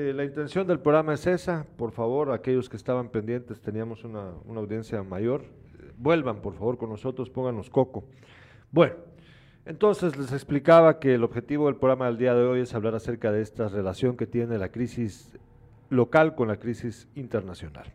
Eh, 0.00 0.12
la 0.12 0.22
intención 0.22 0.64
del 0.64 0.78
programa 0.78 1.14
es 1.14 1.26
esa. 1.26 1.66
Por 1.76 1.90
favor, 1.90 2.30
aquellos 2.30 2.68
que 2.68 2.76
estaban 2.76 3.08
pendientes, 3.08 3.60
teníamos 3.60 4.04
una, 4.04 4.30
audiencia 4.54 5.02
mayor. 5.02 5.42
eh, 5.42 5.90
vuelvan, 5.96 6.40
por 6.40 6.54
favor, 6.54 6.78
con 6.78 6.90
nosotros, 6.90 7.30
pónganos 7.30 7.68
coco. 7.68 8.04
Bueno, 8.70 8.94
entonces 9.66 10.16
les 10.16 10.32
explicaba 10.32 11.00
que 11.00 11.14
el 11.14 11.24
objetivo 11.24 11.66
del 11.66 11.74
programa 11.74 12.06
del 12.06 12.16
día 12.16 12.32
de 12.32 12.44
hoy 12.44 12.60
es 12.60 12.76
hablar 12.76 12.94
acerca 12.94 13.32
de 13.32 13.42
esta 13.42 13.66
relación 13.66 14.16
que 14.16 14.28
tiene 14.28 14.56
la 14.56 14.68
crisis 14.68 15.36
local 15.90 16.36
con 16.36 16.46
la 16.46 16.58
crisis 16.58 17.08
internacional. 17.16 17.92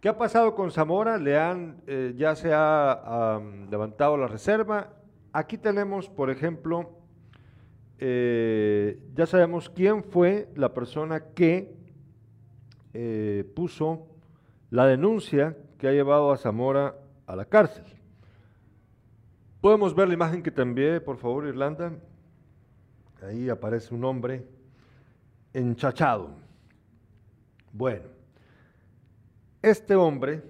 ¿Qué 0.00 0.08
ha 0.08 0.18
pasado 0.18 0.56
con 0.56 0.72
Zamora? 0.72 1.16
Le 1.16 1.38
han, 1.38 1.76
eh, 1.86 2.12
ya 2.16 2.34
se 2.34 2.50
ha 2.52 3.40
levantado 3.70 4.16
la 4.16 4.26
reserva. 4.26 4.94
Aquí 5.32 5.58
tenemos, 5.58 6.08
por 6.08 6.28
ejemplo, 6.28 6.90
eh, 8.02 8.98
ya 9.14 9.26
sabemos 9.26 9.68
quién 9.68 10.02
fue 10.02 10.48
la 10.56 10.72
persona 10.72 11.20
que 11.34 11.76
eh, 12.94 13.44
puso 13.54 14.06
la 14.70 14.86
denuncia 14.86 15.54
que 15.76 15.86
ha 15.86 15.92
llevado 15.92 16.32
a 16.32 16.38
Zamora 16.38 16.96
a 17.26 17.36
la 17.36 17.44
cárcel. 17.44 17.84
Podemos 19.60 19.94
ver 19.94 20.08
la 20.08 20.14
imagen 20.14 20.42
que 20.42 20.50
te 20.50 20.62
envié, 20.62 21.02
por 21.02 21.18
favor, 21.18 21.46
Irlanda. 21.46 21.92
Ahí 23.22 23.50
aparece 23.50 23.94
un 23.94 24.02
hombre 24.06 24.46
enchachado. 25.52 26.30
Bueno, 27.70 28.06
este 29.60 29.94
hombre 29.94 30.42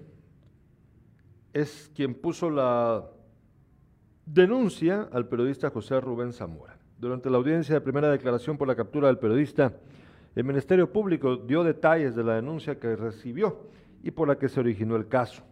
es 1.53 1.91
quien 1.97 2.15
puso 2.15 2.49
la 2.49 3.11
denuncia 4.25 5.09
al 5.11 5.27
periodista 5.27 5.71
José 5.71 6.01
Rubén 6.01 6.33
Zamora. 6.33 6.80
Durante 7.01 7.31
la 7.31 7.39
audiencia 7.39 7.75
de 7.75 7.81
primera 7.81 8.11
declaración 8.11 8.59
por 8.59 8.69
la 8.69 8.77
captura 8.77 9.07
del 9.07 9.17
periodista, 9.17 9.73
el 10.37 10.45
Ministerio 10.45 10.93
Público 10.93 11.35
dio 11.35 11.65
detalles 11.65 12.15
de 12.15 12.23
la 12.23 12.35
denuncia 12.35 12.79
que 12.79 12.95
recibió 12.95 13.71
y 14.03 14.11
por 14.11 14.29
la 14.29 14.37
que 14.37 14.51
se 14.51 14.61
originó 14.61 14.97
el 14.97 15.09
caso. 15.09 15.43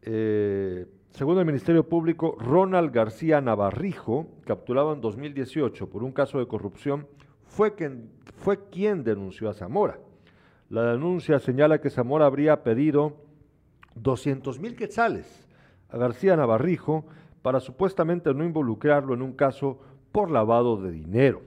Eh, 0.00 0.86
según 1.10 1.36
el 1.36 1.44
Ministerio 1.44 1.86
Público, 1.86 2.38
Ronald 2.40 2.90
García 2.90 3.42
Navarrijo, 3.42 4.26
capturado 4.46 4.94
en 4.94 5.02
2018 5.02 5.90
por 5.90 6.02
un 6.02 6.12
caso 6.12 6.38
de 6.38 6.48
corrupción, 6.48 7.06
fue 7.42 7.74
quien, 7.74 8.08
fue 8.38 8.70
quien 8.70 9.04
denunció 9.04 9.50
a 9.50 9.52
Zamora. 9.52 9.98
La 10.70 10.90
denuncia 10.92 11.38
señala 11.38 11.82
que 11.82 11.90
Zamora 11.90 12.24
habría 12.24 12.62
pedido 12.62 13.18
200 13.96 14.58
mil 14.58 14.74
quetzales 14.74 15.46
a 15.90 15.98
García 15.98 16.34
Navarrijo 16.34 17.04
para 17.42 17.60
supuestamente 17.60 18.32
no 18.32 18.42
involucrarlo 18.42 19.12
en 19.12 19.20
un 19.20 19.34
caso 19.34 19.80
por 20.14 20.30
lavado 20.30 20.76
de 20.76 20.92
dinero. 20.92 21.42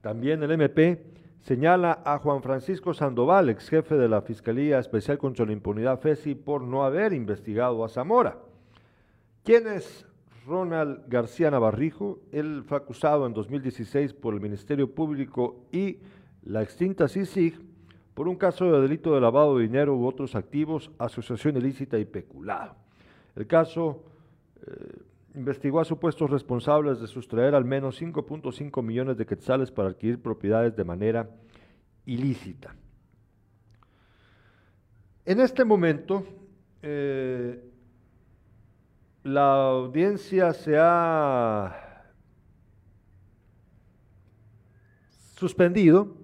También 0.00 0.42
el 0.42 0.50
MP 0.52 1.04
señala 1.42 2.00
a 2.06 2.18
Juan 2.18 2.40
Francisco 2.40 2.94
Sandoval, 2.94 3.50
ex 3.50 3.68
jefe 3.68 3.96
de 3.96 4.08
la 4.08 4.22
Fiscalía 4.22 4.78
Especial 4.78 5.18
contra 5.18 5.44
la 5.44 5.52
Impunidad 5.52 6.00
FESI, 6.00 6.34
por 6.34 6.62
no 6.62 6.82
haber 6.82 7.12
investigado 7.12 7.84
a 7.84 7.90
Zamora. 7.90 8.38
¿Quién 9.42 9.66
es 9.66 10.06
Ronald 10.46 11.02
García 11.08 11.50
Navarrijo? 11.50 12.20
Él 12.32 12.64
fue 12.66 12.78
acusado 12.78 13.26
en 13.26 13.34
2016 13.34 14.14
por 14.14 14.32
el 14.32 14.40
Ministerio 14.40 14.90
Público 14.90 15.66
y 15.70 15.98
la 16.42 16.62
extinta 16.62 17.06
CICIG 17.06 17.60
por 18.14 18.28
un 18.28 18.36
caso 18.36 18.64
de 18.72 18.80
delito 18.80 19.14
de 19.14 19.20
lavado 19.20 19.58
de 19.58 19.64
dinero 19.64 19.94
u 19.94 20.06
otros 20.06 20.34
activos, 20.34 20.90
asociación 20.96 21.58
ilícita 21.58 21.98
y 21.98 22.06
peculado. 22.06 22.76
El 23.36 23.46
caso 23.46 24.04
eh, 24.66 25.02
investigó 25.34 25.80
a 25.80 25.84
supuestos 25.84 26.30
responsables 26.30 27.00
de 27.00 27.08
sustraer 27.08 27.54
al 27.54 27.64
menos 27.64 28.00
5.5 28.00 28.82
millones 28.82 29.16
de 29.16 29.26
quetzales 29.26 29.70
para 29.70 29.88
adquirir 29.88 30.22
propiedades 30.22 30.76
de 30.76 30.84
manera 30.84 31.28
ilícita. 32.06 32.74
En 35.24 35.40
este 35.40 35.64
momento, 35.64 36.24
eh, 36.82 37.64
la 39.24 39.54
audiencia 39.70 40.52
se 40.52 40.76
ha 40.78 42.12
suspendido. 45.34 46.16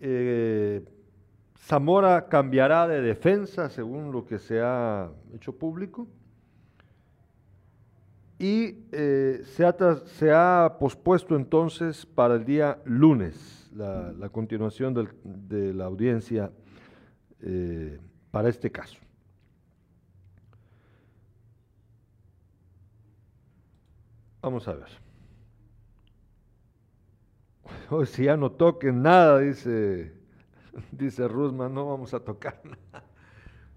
Eh, 0.00 0.84
Zamora 1.58 2.28
cambiará 2.28 2.88
de 2.88 3.02
defensa 3.02 3.68
según 3.68 4.12
lo 4.12 4.24
que 4.24 4.38
se 4.38 4.60
ha 4.62 5.10
hecho 5.34 5.58
público 5.58 6.08
y 8.38 8.86
eh, 8.92 9.42
se, 9.44 9.64
ha 9.64 9.74
se 10.06 10.32
ha 10.32 10.76
pospuesto 10.78 11.34
entonces 11.34 12.06
para 12.06 12.34
el 12.36 12.44
día 12.44 12.80
lunes 12.84 13.68
la, 13.74 14.28
continuación 14.30 14.94
de 15.22 15.74
la 15.74 15.86
audiencia 15.86 16.52
eh, 17.40 17.98
para 18.30 18.48
este 18.48 18.70
caso. 18.70 18.98
Vamos 24.40 24.68
a 24.68 24.74
ver. 24.74 24.88
Hoy 27.90 28.06
si 28.06 28.24
ya 28.24 28.36
no 28.36 28.52
toquen 28.52 29.02
nada, 29.02 29.40
dice, 29.40 30.12
dice 30.92 31.28
no 31.28 31.88
vamos 31.88 32.14
a 32.14 32.20
tocar 32.20 32.60
nada. 32.64 33.04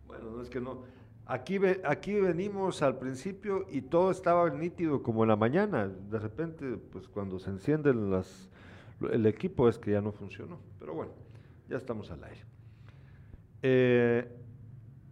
Bueno, 0.07 0.31
no 0.31 0.41
es 0.41 0.49
que 0.49 0.61
no. 0.61 1.00
Aquí, 1.31 1.61
aquí 1.85 2.19
venimos 2.19 2.81
al 2.81 2.97
principio 2.97 3.65
y 3.71 3.83
todo 3.83 4.11
estaba 4.11 4.49
nítido 4.49 5.01
como 5.01 5.23
en 5.23 5.29
la 5.29 5.37
mañana. 5.37 5.87
De 5.87 6.19
repente, 6.19 6.75
pues 6.91 7.07
cuando 7.07 7.39
se 7.39 7.49
encienden 7.49 8.11
las, 8.11 8.49
el 9.09 9.25
equipo 9.25 9.69
es 9.69 9.79
que 9.79 9.91
ya 9.91 10.01
no 10.01 10.11
funcionó. 10.11 10.59
Pero 10.77 10.93
bueno, 10.93 11.13
ya 11.69 11.77
estamos 11.77 12.11
al 12.11 12.21
aire. 12.25 12.41
Eh, 13.61 14.27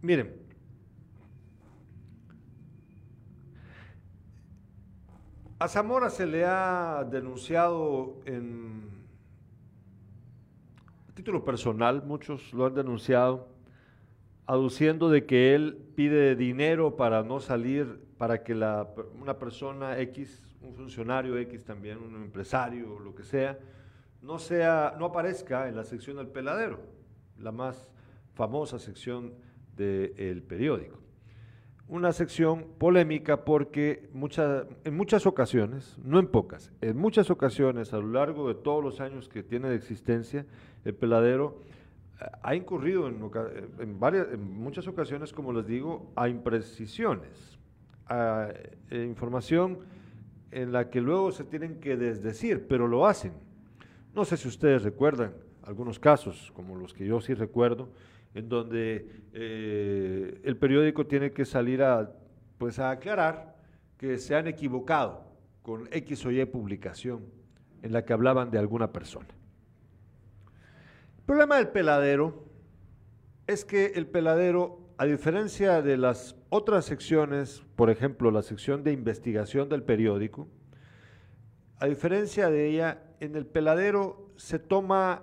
miren, 0.02 0.36
a 5.58 5.68
Zamora 5.68 6.10
se 6.10 6.26
le 6.26 6.44
ha 6.44 7.02
denunciado 7.10 8.20
en 8.26 8.90
título 11.14 11.46
personal, 11.46 12.02
muchos 12.04 12.52
lo 12.52 12.66
han 12.66 12.74
denunciado, 12.74 13.48
aduciendo 14.46 15.08
de 15.08 15.26
que 15.26 15.54
él 15.54 15.78
pide 15.94 16.34
dinero 16.36 16.96
para 16.96 17.22
no 17.22 17.40
salir, 17.40 18.00
para 18.18 18.42
que 18.42 18.54
una 18.54 19.38
persona 19.38 19.98
X, 20.00 20.42
un 20.60 20.74
funcionario 20.74 21.38
X 21.38 21.64
también, 21.64 21.98
un 21.98 22.16
empresario, 22.16 22.98
lo 22.98 23.14
que 23.14 23.22
sea, 23.22 23.58
no, 24.22 24.38
sea, 24.38 24.94
no 24.98 25.06
aparezca 25.06 25.68
en 25.68 25.76
la 25.76 25.84
sección 25.84 26.16
del 26.18 26.26
peladero, 26.28 26.80
la 27.38 27.52
más 27.52 27.88
famosa 28.34 28.78
sección 28.78 29.32
del 29.76 30.42
periódico. 30.42 30.98
Una 31.88 32.12
sección 32.12 32.66
polémica 32.78 33.44
porque 33.44 34.08
mucha- 34.12 34.64
en 34.84 34.96
muchas 34.96 35.26
ocasiones, 35.26 35.96
no 36.04 36.18
en 36.20 36.28
pocas, 36.28 36.70
en 36.80 36.96
muchas 36.96 37.30
ocasiones 37.30 37.92
a 37.92 37.98
lo 37.98 38.08
largo 38.12 38.46
de 38.48 38.54
todos 38.54 38.84
los 38.84 39.00
años 39.00 39.28
que 39.28 39.42
tiene 39.42 39.68
de 39.70 39.76
existencia, 39.76 40.46
el 40.84 40.94
peladero 40.94 41.58
ha 42.42 42.54
incurrido 42.54 43.08
en, 43.08 44.40
muchas 44.40 44.86
ocasiones, 44.86 45.32
como 45.32 45.52
les 45.52 45.66
digo, 45.66 46.12
a 46.16 46.28
imprecisiones, 46.28 47.58
a 48.06 48.48
eh, 48.90 49.04
información 49.04 49.78
en 50.50 50.72
la 50.72 50.90
que 50.90 51.00
luego 51.00 51.32
se 51.32 51.44
tienen 51.44 51.80
que 51.80 51.96
desdecir, 51.96 52.66
pero 52.68 52.88
lo 52.88 53.06
hacen. 53.06 53.32
No 54.14 54.24
sé 54.24 54.36
si 54.36 54.48
ustedes 54.48 54.82
recuerdan 54.82 55.32
algunos 55.62 55.98
casos, 55.98 56.52
como 56.54 56.76
los 56.76 56.92
que 56.92 57.06
yo 57.06 57.20
sí 57.20 57.34
recuerdo, 57.34 57.88
en 58.34 58.48
donde 58.48 59.08
eh, 59.32 60.40
el 60.44 60.56
periódico 60.56 61.06
tiene 61.06 61.30
que 61.30 61.44
salir 61.44 61.82
a, 61.82 62.12
pues, 62.58 62.78
a 62.78 62.90
aclarar 62.90 63.56
que 63.96 64.18
se 64.18 64.34
han 64.34 64.46
equivocado 64.46 65.24
con 65.62 65.88
X 65.90 66.26
o 66.26 66.30
Y 66.30 66.44
publicación 66.46 67.24
en 67.82 67.92
la 67.92 68.04
que 68.04 68.12
hablaban 68.12 68.50
de 68.50 68.58
alguna 68.58 68.92
persona. 68.92 69.28
El 71.30 71.34
problema 71.34 71.58
del 71.58 71.68
peladero 71.68 72.44
es 73.46 73.64
que 73.64 73.92
el 73.94 74.08
peladero, 74.08 74.80
a 74.98 75.04
diferencia 75.04 75.80
de 75.80 75.96
las 75.96 76.34
otras 76.48 76.86
secciones, 76.86 77.62
por 77.76 77.88
ejemplo, 77.88 78.32
la 78.32 78.42
sección 78.42 78.82
de 78.82 78.90
investigación 78.90 79.68
del 79.68 79.84
periódico, 79.84 80.48
a 81.78 81.86
diferencia 81.86 82.50
de 82.50 82.66
ella, 82.66 83.04
en 83.20 83.36
el 83.36 83.46
peladero 83.46 84.32
se 84.34 84.58
toma 84.58 85.22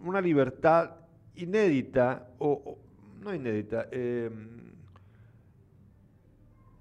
una 0.00 0.20
libertad 0.20 0.96
inédita, 1.36 2.28
o, 2.40 2.76
no 3.20 3.32
inédita, 3.32 3.86
eh, 3.92 4.28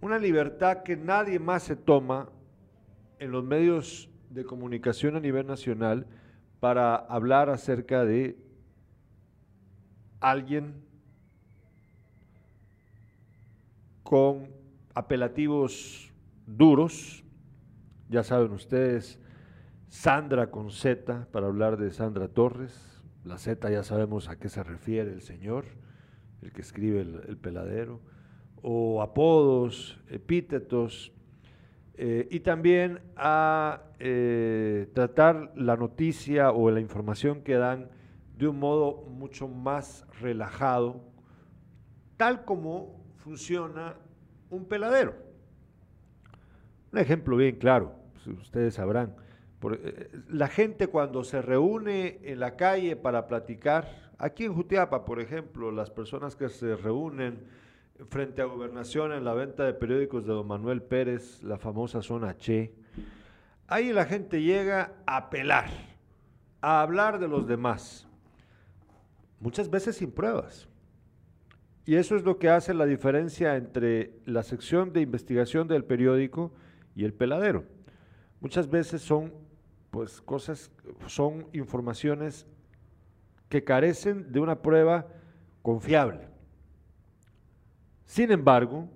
una 0.02 0.18
libertad 0.18 0.82
que 0.82 0.98
nadie 0.98 1.38
más 1.38 1.62
se 1.62 1.76
toma 1.76 2.30
en 3.20 3.30
los 3.30 3.44
medios 3.44 4.10
de 4.32 4.44
comunicación 4.44 5.16
a 5.16 5.20
nivel 5.20 5.46
nacional 5.46 6.08
para 6.60 6.96
hablar 6.96 7.52
acerca 7.52 8.06
de 8.06 8.44
alguien 10.30 10.74
con 14.02 14.50
apelativos 14.96 16.12
duros, 16.48 17.24
ya 18.10 18.24
saben 18.24 18.52
ustedes, 18.52 19.20
Sandra 19.88 20.50
con 20.50 20.72
Z, 20.72 21.28
para 21.32 21.46
hablar 21.46 21.78
de 21.78 21.92
Sandra 21.92 22.28
Torres. 22.28 23.04
La 23.24 23.38
Z 23.38 23.70
ya 23.70 23.84
sabemos 23.84 24.28
a 24.28 24.38
qué 24.38 24.50
se 24.50 24.64
refiere 24.64 25.14
el 25.14 25.22
señor, 25.22 25.66
el 26.42 26.52
que 26.52 26.62
escribe 26.62 27.02
el, 27.02 27.38
peladero. 27.38 28.02
O 28.64 29.04
apodos, 29.04 30.00
epítetos. 30.10 31.12
Eh, 31.94 32.28
y 32.32 32.40
también 32.40 33.00
a 33.16 33.84
eh, 34.00 34.90
tratar 34.94 35.54
la 35.56 35.78
noticia 35.78 36.52
o 36.52 36.72
la 36.72 36.80
información 36.80 37.42
que 37.42 37.54
dan 37.54 37.90
de 38.38 38.48
un 38.48 38.60
modo 38.60 39.04
mucho 39.10 39.48
más 39.48 40.06
relajado, 40.20 41.02
tal 42.18 42.46
como 42.46 43.04
funciona 43.18 43.96
un 44.50 44.66
peladero. 44.66 45.16
Un 46.92 47.00
ejemplo 47.00 47.38
bien 47.38 47.58
claro, 47.58 47.94
pues, 48.14 48.28
ustedes 48.28 48.76
sabrán. 48.76 49.16
Eh, 49.74 50.12
la 50.30 50.48
gente 50.48 50.88
cuando 50.88 51.24
se 51.24 51.42
reúne 51.42 52.20
en 52.24 52.40
la 52.40 52.56
calle 52.56 52.96
para 52.96 53.28
platicar, 53.28 54.12
aquí 54.18 54.46
en 54.46 54.54
Jutiapa, 54.54 55.06
por 55.06 55.20
ejemplo, 55.20 55.72
las 55.72 55.90
personas 55.90 56.36
que 56.36 56.50
se 56.50 56.76
reúnen 56.76 57.48
frente 58.10 58.42
a 58.42 58.46
gobernación 58.46 59.14
en 59.14 59.24
la 59.24 59.34
venta 59.34 59.64
de 59.64 59.74
periódicos 59.74 60.26
de 60.26 60.34
don 60.34 60.48
Manuel 60.48 60.82
Pérez, 60.82 61.42
la 61.44 61.58
famosa 61.58 62.02
zona 62.02 62.38
Che, 62.38 62.74
ahí 63.68 63.94
la 63.94 64.06
gente 64.06 64.42
llega 64.42 64.94
a 65.06 65.30
pelar, 65.30 65.70
a 66.62 66.82
hablar 66.82 67.20
de 67.20 67.28
los 67.28 67.48
demás, 67.48 68.05
muchas 69.40 69.70
veces 69.70 69.98
sin 69.98 70.12
pruebas. 70.12 70.68
Y 71.86 71.96
eso 71.96 72.16
es 72.16 72.24
lo 72.24 72.40
que 72.40 72.50
hace 72.50 72.74
la 72.74 72.86
diferencia 72.86 73.56
entre 73.56 74.14
la 74.26 74.42
sección 74.42 74.92
de 74.92 75.02
investigación 75.02 75.68
del 75.68 75.86
periódico 75.86 76.52
y 76.96 77.06
el 77.06 77.14
peladero. 77.14 77.64
Muchas 78.42 78.70
veces 78.70 79.02
son 79.02 79.34
pues 79.92 80.20
cosas, 80.22 80.72
son 81.08 81.48
informaciones 81.54 82.48
que 83.50 83.64
carecen 83.64 84.32
de 84.32 84.40
una 84.40 84.62
prueba 84.62 85.08
confiable. 85.62 86.28
Sin 88.06 88.32
embargo, 88.32 88.90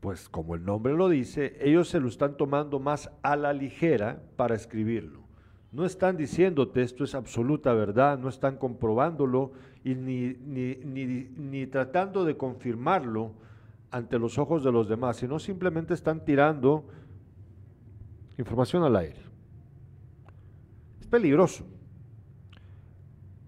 pues 0.00 0.28
como 0.28 0.54
el 0.54 0.64
nombre 0.64 0.92
lo 0.92 1.08
dice, 1.08 1.56
ellos 1.60 1.88
se 1.88 2.00
lo 2.00 2.08
están 2.08 2.36
tomando 2.36 2.78
más 2.78 3.10
a 3.22 3.36
la 3.36 3.52
ligera 3.52 4.22
para 4.36 4.54
escribirlo. 4.54 5.25
No 5.76 5.84
están 5.84 6.16
diciéndote 6.16 6.80
esto 6.80 7.04
es 7.04 7.14
absoluta 7.14 7.74
verdad, 7.74 8.18
no 8.18 8.30
están 8.30 8.56
comprobándolo 8.56 9.52
y 9.84 9.94
ni, 9.94 10.34
ni, 10.42 10.74
ni 11.36 11.66
tratando 11.66 12.24
de 12.24 12.34
confirmarlo 12.34 13.32
ante 13.90 14.18
los 14.18 14.38
ojos 14.38 14.64
de 14.64 14.72
los 14.72 14.88
demás, 14.88 15.18
sino 15.18 15.38
simplemente 15.38 15.92
están 15.92 16.24
tirando 16.24 16.86
información 18.38 18.84
al 18.84 18.96
aire 18.96 19.20
peligroso. 21.10 21.66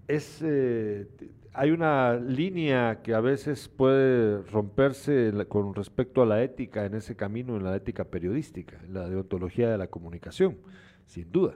Es, 0.06 0.42
eh, 0.42 1.08
hay 1.54 1.70
una 1.70 2.16
línea 2.16 3.00
que 3.02 3.14
a 3.14 3.20
veces 3.20 3.70
puede 3.70 4.42
romperse 4.42 5.32
con 5.48 5.74
respecto 5.74 6.20
a 6.20 6.26
la 6.26 6.42
ética 6.42 6.84
en 6.84 6.94
ese 6.94 7.16
camino, 7.16 7.56
en 7.56 7.64
la 7.64 7.74
ética 7.74 8.04
periodística, 8.04 8.78
en 8.84 8.92
la 8.92 9.08
deontología 9.08 9.70
de 9.70 9.78
la 9.78 9.86
comunicación, 9.86 10.58
sin 11.06 11.32
duda, 11.32 11.54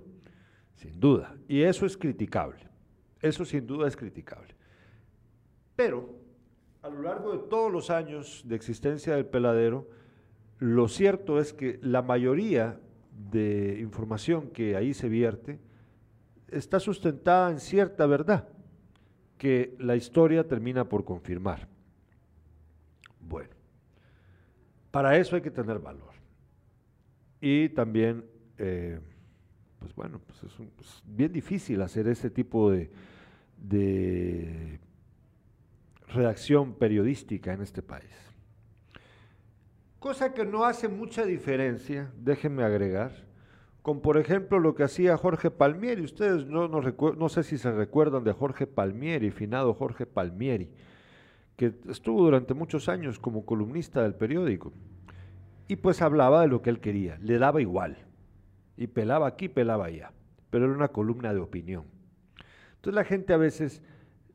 sin 0.83 0.99
duda. 0.99 1.37
Y 1.49 1.63
eso 1.63 1.87
es 1.87 1.97
criticable, 1.97 2.61
eso 3.21 3.45
sin 3.45 3.67
duda 3.67 3.87
es 3.87 3.97
criticable. 3.97 4.55
Pero 5.77 6.11
a 6.83 6.89
lo 6.89 7.03
largo 7.03 7.33
de 7.33 7.39
todos 7.49 7.73
los 7.73 7.91
años 7.91 8.43
de 8.45 8.57
existencia 8.57 9.15
del 9.15 9.27
peladero, 9.27 9.89
lo 10.59 10.89
cierto 10.89 11.39
es 11.39 11.53
que 11.53 11.79
la 11.83 12.03
mayoría 12.03 12.79
de 13.31 13.79
información 13.81 14.49
que 14.51 14.77
ahí 14.77 14.95
se 14.95 15.09
vierte, 15.09 15.61
está 16.49 16.81
sustentada 16.81 17.51
en 17.51 17.61
cierta 17.61 18.07
verdad 18.07 18.49
que 19.39 19.75
la 19.79 19.97
historia 19.97 20.47
termina 20.47 20.89
por 20.89 21.05
confirmar. 21.05 21.69
Bueno, 23.21 23.51
para 24.91 25.17
eso 25.17 25.37
hay 25.37 25.43
que 25.43 25.51
tener 25.51 25.79
valor. 25.79 26.13
Y 27.41 27.71
también, 27.71 28.25
eh, 28.59 29.01
pues 29.83 29.95
bueno, 29.97 30.21
pues 30.27 30.45
es, 30.45 31.03
bien 31.05 31.33
difícil 31.33 31.83
hacer 31.83 32.07
ese 32.07 32.31
tipo 32.31 32.71
de, 32.71 32.91
de 33.59 34.79
redacción 36.09 36.75
periodística 36.75 37.53
en 37.53 37.63
este 37.63 37.83
país. 37.83 38.15
Cosa 39.99 40.33
que 40.33 40.45
no 40.45 40.65
hace 40.65 40.89
mucha 40.89 41.25
diferencia, 41.25 42.11
déjenme 42.17 42.63
agregar, 42.63 43.13
con 43.83 44.01
por 44.01 44.17
ejemplo 44.17 44.61
lo 44.61 44.75
que 44.75 44.85
hacía 44.85 45.17
Jorge 45.17 45.51
Palmieri. 45.51 46.03
Ustedes 46.03 46.47
no, 46.47 46.69
no, 46.69 46.81
no, 46.81 47.29
sé 47.29 47.43
si 47.43 47.59
se 47.59 47.73
recuerdan 47.73 48.25
de 48.25 48.33
Jorge 48.33 48.67
Palmieri, 48.67 49.31
finado 49.31 49.75
Jorge 49.75 50.07
Palmieri, 50.07 50.71
que 51.57 51.75
estuvo 51.89 52.23
durante 52.23 52.55
muchos 52.55 52.89
años 52.89 53.19
como 53.19 53.45
columnista 53.45 54.03
del 54.03 54.15
periódico. 54.15 54.73
Y 55.69 55.77
pues 55.77 56.03
hablaba 56.03 56.43
de 56.43 56.49
lo 56.49 56.63
que 56.63 56.71
él 56.71 56.81
quería, 56.81 57.19
le 57.19 57.39
daba 57.39 57.61
igual. 57.61 57.97
Y 58.77 58.87
pelaba 58.87 59.27
aquí, 59.27 59.49
pelaba 59.49 59.87
allá. 59.87 60.13
Pero 60.51 60.67
era 60.67 60.75
una 60.75 60.89
columna 60.89 61.33
de 61.33 61.41
opinión. 61.41 61.85
Entonces 62.77 62.95
la 62.95 63.05
gente 63.05 63.33
a 63.33 63.37
veces 63.37 63.83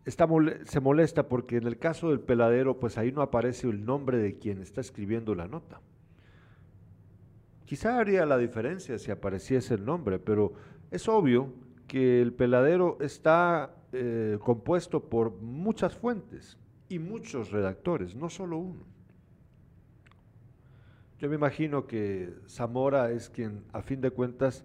se 0.05 0.79
molesta 0.79 1.27
porque 1.27 1.57
en 1.57 1.67
el 1.67 1.77
caso 1.77 2.09
del 2.09 2.21
peladero, 2.21 2.79
pues 2.79 2.97
ahí 2.97 3.11
no 3.11 3.21
aparece 3.21 3.67
el 3.67 3.85
nombre 3.85 4.17
de 4.17 4.37
quien 4.37 4.61
está 4.61 4.79
escribiendo 4.79 5.35
la 5.35 5.47
nota. 5.47 5.81
Quizá 7.65 7.99
haría 7.99 8.25
la 8.25 8.37
diferencia 8.37 8.97
si 8.97 9.11
apareciese 9.11 9.73
el 9.73 9.83
nombre, 9.83 10.19
pero 10.19 10.53
es 10.89 11.09
obvio 11.09 11.51
que 11.87 12.21
el 12.21 12.31
peladero 12.31 12.97
está 13.01 13.75
eh, 13.91 14.37
compuesto 14.41 15.09
por 15.09 15.33
muchas 15.41 15.93
fuentes 15.93 16.57
y 16.87 16.99
muchos 16.99 17.51
redactores, 17.51 18.15
no 18.15 18.29
solo 18.29 18.57
uno. 18.57 18.85
Yo 21.19 21.29
me 21.29 21.35
imagino 21.35 21.87
que 21.87 22.31
Zamora 22.47 23.11
es 23.11 23.29
quien, 23.29 23.63
a 23.73 23.81
fin 23.81 24.01
de 24.01 24.11
cuentas, 24.11 24.63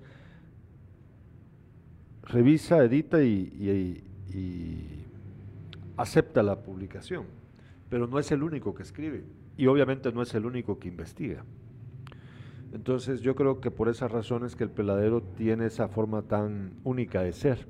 revisa, 2.24 2.84
edita 2.84 3.22
y, 3.22 4.04
y 4.28 5.06
acepta 5.96 6.42
la 6.42 6.62
publicación, 6.62 7.24
pero 7.88 8.06
no 8.06 8.18
es 8.18 8.30
el 8.32 8.42
único 8.42 8.74
que 8.74 8.82
escribe 8.82 9.24
y 9.56 9.66
obviamente 9.66 10.12
no 10.12 10.22
es 10.22 10.34
el 10.34 10.44
único 10.44 10.78
que 10.78 10.88
investiga. 10.88 11.44
Entonces 12.72 13.20
yo 13.20 13.34
creo 13.34 13.60
que 13.60 13.70
por 13.70 13.88
esas 13.88 14.10
razones 14.10 14.56
que 14.56 14.64
el 14.64 14.70
peladero 14.70 15.22
tiene 15.22 15.66
esa 15.66 15.88
forma 15.88 16.22
tan 16.22 16.74
única 16.84 17.22
de 17.22 17.32
ser, 17.32 17.66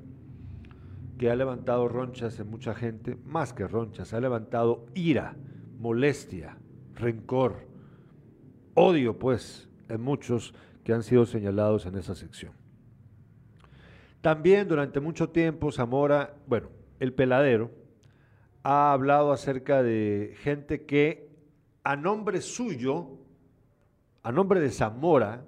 que 1.17 1.29
ha 1.29 1.35
levantado 1.35 1.87
ronchas 1.87 2.39
en 2.39 2.49
mucha 2.49 2.73
gente, 2.73 3.17
más 3.25 3.53
que 3.53 3.67
ronchas, 3.67 4.13
ha 4.13 4.19
levantado 4.19 4.85
ira, 4.93 5.35
molestia, 5.79 6.57
rencor, 6.95 7.72
odio 8.73 9.17
pues 9.17 9.67
en 9.89 10.01
muchos 10.01 10.53
que 10.83 10.93
han 10.93 11.03
sido 11.03 11.25
señalados 11.25 11.85
en 11.85 11.97
esa 11.97 12.15
sección. 12.15 12.53
También 14.21 14.67
durante 14.67 14.99
mucho 14.99 15.29
tiempo 15.29 15.71
Zamora, 15.71 16.35
bueno, 16.47 16.69
el 16.99 17.13
peladero, 17.13 17.71
ha 18.63 18.93
hablado 18.93 19.31
acerca 19.31 19.83
de 19.83 20.35
gente 20.41 20.85
que 20.85 21.29
a 21.83 21.95
nombre 21.97 22.41
suyo 22.41 23.19
a 24.23 24.31
nombre 24.31 24.61
de 24.61 24.71
Zamora, 24.71 25.45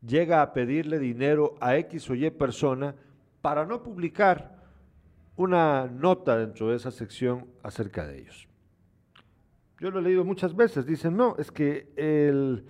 llega 0.00 0.40
a 0.40 0.52
pedirle 0.52 0.98
dinero 0.98 1.56
a 1.60 1.76
X 1.76 2.08
o 2.10 2.14
Y 2.14 2.30
persona 2.30 2.94
para 3.42 3.66
no 3.66 3.82
publicar 3.82 4.62
una 5.36 5.86
nota 5.86 6.38
dentro 6.38 6.68
de 6.70 6.76
esa 6.76 6.92
sección 6.92 7.48
acerca 7.62 8.06
de 8.06 8.20
ellos. 8.20 8.48
Yo 9.80 9.90
lo 9.90 9.98
he 9.98 10.02
leído 10.02 10.24
muchas 10.24 10.54
veces, 10.54 10.86
dicen, 10.86 11.16
no, 11.16 11.34
es 11.36 11.50
que 11.50 11.92
el, 11.96 12.64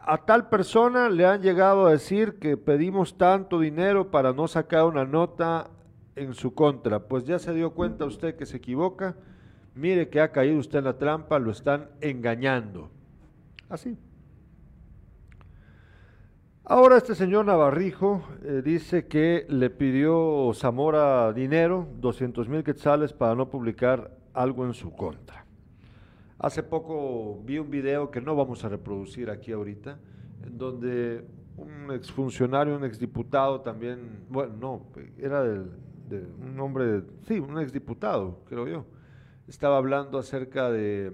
a 0.00 0.18
tal 0.18 0.48
persona 0.48 1.08
le 1.08 1.26
han 1.26 1.42
llegado 1.42 1.86
a 1.86 1.92
decir 1.92 2.38
que 2.38 2.56
pedimos 2.56 3.16
tanto 3.16 3.60
dinero 3.60 4.10
para 4.10 4.32
no 4.32 4.48
sacar 4.48 4.84
una 4.84 5.04
nota 5.04 5.70
en 6.16 6.34
su 6.34 6.54
contra. 6.54 7.00
Pues 7.00 7.24
ya 7.24 7.38
se 7.38 7.54
dio 7.54 7.72
cuenta 7.72 8.04
usted 8.04 8.36
que 8.36 8.46
se 8.46 8.56
equivoca, 8.56 9.14
mire 9.74 10.08
que 10.08 10.20
ha 10.20 10.32
caído 10.32 10.58
usted 10.58 10.78
en 10.78 10.84
la 10.84 10.98
trampa, 10.98 11.38
lo 11.38 11.50
están 11.50 11.88
engañando. 12.00 12.90
Así. 13.68 13.96
Ahora 16.64 16.96
este 16.96 17.14
señor 17.14 17.44
Navarrijo 17.46 18.22
eh, 18.44 18.62
dice 18.64 19.06
que 19.06 19.46
le 19.48 19.68
pidió 19.68 20.52
Zamora 20.54 21.32
dinero, 21.32 21.88
200 21.98 22.48
mil 22.48 22.62
quetzales, 22.62 23.12
para 23.12 23.34
no 23.34 23.50
publicar 23.50 24.21
algo 24.34 24.64
en 24.64 24.74
su 24.74 24.92
contra. 24.92 25.44
Hace 26.38 26.62
poco 26.62 27.40
vi 27.44 27.58
un 27.58 27.70
video 27.70 28.10
que 28.10 28.20
no 28.20 28.34
vamos 28.34 28.64
a 28.64 28.68
reproducir 28.68 29.30
aquí 29.30 29.52
ahorita, 29.52 29.98
en 30.44 30.58
donde 30.58 31.24
un 31.56 31.92
exfuncionario, 31.92 32.76
un 32.76 32.84
exdiputado 32.84 33.60
también, 33.60 34.24
bueno, 34.28 34.54
no, 34.60 34.86
era 35.18 35.42
de 35.42 36.26
un 36.40 36.58
hombre, 36.58 37.02
sí, 37.26 37.38
un 37.38 37.58
exdiputado, 37.58 38.40
creo 38.46 38.66
yo, 38.66 38.86
estaba 39.46 39.76
hablando 39.76 40.18
acerca 40.18 40.70
de 40.70 41.12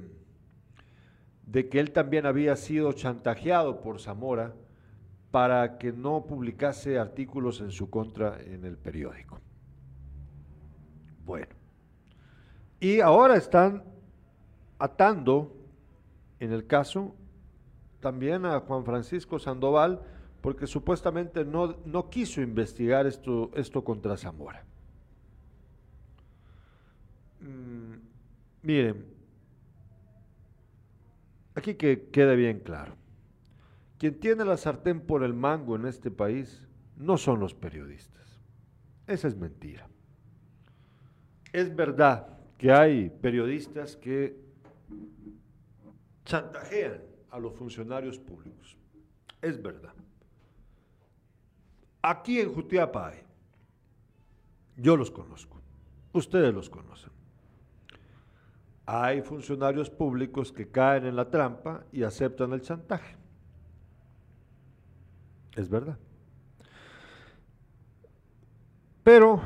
de 1.50 1.68
que 1.68 1.80
él 1.80 1.92
también 1.92 2.26
había 2.26 2.56
sido 2.56 2.92
chantajeado 2.92 3.80
por 3.80 4.00
Zamora 4.00 4.54
para 5.30 5.78
que 5.78 5.92
no 5.92 6.26
publicase 6.26 6.98
artículos 6.98 7.60
en 7.60 7.70
su 7.70 7.88
contra 7.88 8.38
en 8.42 8.64
el 8.64 8.76
periódico. 8.76 9.40
Bueno, 11.24 11.48
y 12.80 13.00
ahora 13.00 13.36
están 13.36 13.84
atando, 14.78 15.56
en 16.38 16.52
el 16.52 16.66
caso, 16.66 17.14
también 18.00 18.44
a 18.44 18.60
Juan 18.60 18.84
Francisco 18.84 19.38
Sandoval, 19.38 20.00
porque 20.40 20.66
supuestamente 20.66 21.44
no, 21.44 21.76
no 21.84 22.08
quiso 22.10 22.40
investigar 22.40 23.06
esto, 23.06 23.50
esto 23.54 23.82
contra 23.82 24.16
Zamora. 24.16 24.64
Mm, 27.40 27.94
miren, 28.62 29.04
aquí 31.56 31.74
que 31.74 32.08
quede 32.10 32.36
bien 32.36 32.60
claro. 32.60 32.94
Quien 33.98 34.20
tiene 34.20 34.44
la 34.44 34.56
sartén 34.56 35.00
por 35.00 35.24
el 35.24 35.34
mango 35.34 35.74
en 35.74 35.86
este 35.86 36.12
país 36.12 36.68
no 36.96 37.18
son 37.18 37.40
los 37.40 37.54
periodistas. 37.54 38.40
Esa 39.08 39.26
es 39.26 39.36
mentira. 39.36 39.88
Es 41.52 41.74
verdad 41.74 42.37
que 42.58 42.72
hay 42.72 43.08
periodistas 43.08 43.96
que 43.96 44.36
chantajean 46.24 47.00
a 47.30 47.38
los 47.38 47.54
funcionarios 47.54 48.18
públicos. 48.18 48.76
Es 49.40 49.62
verdad. 49.62 49.94
Aquí 52.02 52.40
en 52.40 52.52
Jutiapa 52.52 53.08
hay. 53.08 53.22
Yo 54.76 54.96
los 54.96 55.10
conozco. 55.10 55.60
Ustedes 56.12 56.52
los 56.52 56.68
conocen. 56.68 57.12
Hay 58.86 59.22
funcionarios 59.22 59.90
públicos 59.90 60.50
que 60.50 60.68
caen 60.68 61.06
en 61.06 61.14
la 61.14 61.30
trampa 61.30 61.84
y 61.92 62.02
aceptan 62.02 62.52
el 62.52 62.62
chantaje. 62.62 63.16
Es 65.54 65.68
verdad. 65.68 65.98
Pero 69.04 69.42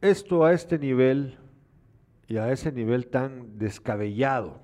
esto 0.00 0.44
a 0.44 0.52
este 0.52 0.78
nivel 0.78 1.38
y 2.28 2.36
a 2.36 2.52
ese 2.52 2.70
nivel 2.70 3.08
tan 3.08 3.58
descabellado 3.58 4.60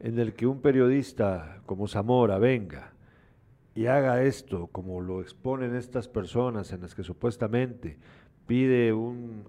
en 0.00 0.18
el 0.18 0.32
que 0.32 0.46
un 0.46 0.60
periodista 0.60 1.60
como 1.66 1.86
Zamora 1.86 2.38
venga 2.38 2.92
y 3.74 3.86
haga 3.86 4.22
esto 4.22 4.66
como 4.68 5.00
lo 5.00 5.20
exponen 5.20 5.76
estas 5.76 6.08
personas 6.08 6.72
en 6.72 6.80
las 6.80 6.94
que 6.94 7.02
supuestamente 7.02 7.98
pide 8.46 8.92
un 8.92 9.44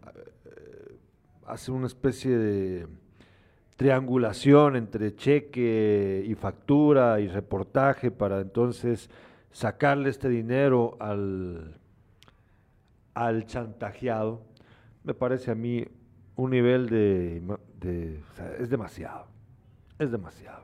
eh, 0.46 0.98
hace 1.48 1.72
una 1.72 1.88
especie 1.88 2.38
de 2.38 2.88
triangulación 3.78 4.76
entre 4.76 5.16
cheque 5.16 6.24
y 6.28 6.36
factura 6.36 7.20
y 7.20 7.28
reportaje 7.28 8.12
para 8.12 8.42
entonces 8.42 9.10
sacarle 9.52 10.10
este 10.10 10.30
dinero 10.30 10.98
al, 11.00 11.80
al 13.14 13.46
chantajeado, 13.46 14.42
me 15.04 15.14
parece 15.14 15.52
a 15.52 15.56
mí 15.56 15.86
un 16.36 16.52
nivel 16.52 16.90
de... 16.90 18.22
es 18.60 18.70
demasiado, 18.70 19.28
es 20.00 20.12
demasiado. 20.12 20.64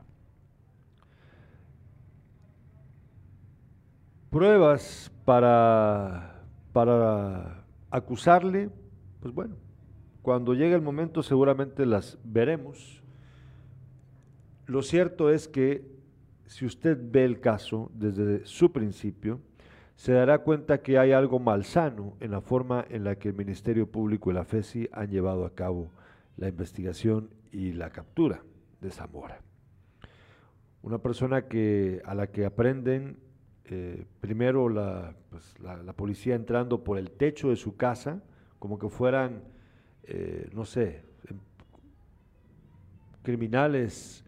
Pruebas 4.30 5.10
para, 5.24 6.44
para 6.72 7.64
acusarle, 7.90 8.70
pues 9.20 9.34
bueno, 9.34 9.56
cuando 10.22 10.54
llegue 10.54 10.74
el 10.74 10.82
momento 10.82 11.22
seguramente 11.22 11.86
las 11.86 12.18
veremos. 12.24 13.02
Lo 14.66 14.82
cierto 14.82 15.30
es 15.30 15.48
que 15.48 15.84
si 16.46 16.64
usted 16.64 16.98
ve 17.00 17.24
el 17.24 17.40
caso 17.40 17.90
desde 17.94 18.44
su 18.46 18.70
principio, 18.70 19.40
se 20.00 20.14
dará 20.14 20.38
cuenta 20.38 20.80
que 20.80 20.96
hay 20.96 21.12
algo 21.12 21.38
malsano 21.38 22.16
en 22.20 22.30
la 22.30 22.40
forma 22.40 22.86
en 22.88 23.04
la 23.04 23.16
que 23.16 23.28
el 23.28 23.34
Ministerio 23.34 23.86
Público 23.86 24.30
y 24.30 24.32
la 24.32 24.46
FESI 24.46 24.88
han 24.92 25.10
llevado 25.10 25.44
a 25.44 25.54
cabo 25.54 25.90
la 26.38 26.48
investigación 26.48 27.28
y 27.52 27.74
la 27.74 27.90
captura 27.90 28.42
de 28.80 28.90
Zamora. 28.90 29.42
Una 30.80 30.96
persona 31.02 31.48
que, 31.48 32.00
a 32.06 32.14
la 32.14 32.28
que 32.28 32.46
aprenden 32.46 33.18
eh, 33.66 34.06
primero 34.22 34.68
pues, 35.28 35.60
la, 35.60 35.92
policía 35.92 36.34
entrando 36.34 36.82
por 36.82 36.96
el 36.96 37.10
techo 37.10 37.50
de 37.50 37.56
su 37.56 37.76
casa, 37.76 38.22
como 38.58 38.78
que 38.78 38.88
fueran, 38.88 39.42
eh, 40.04 40.48
no 40.54 40.64
sé, 40.64 41.04
em, 41.28 41.36
criminales 43.22 44.24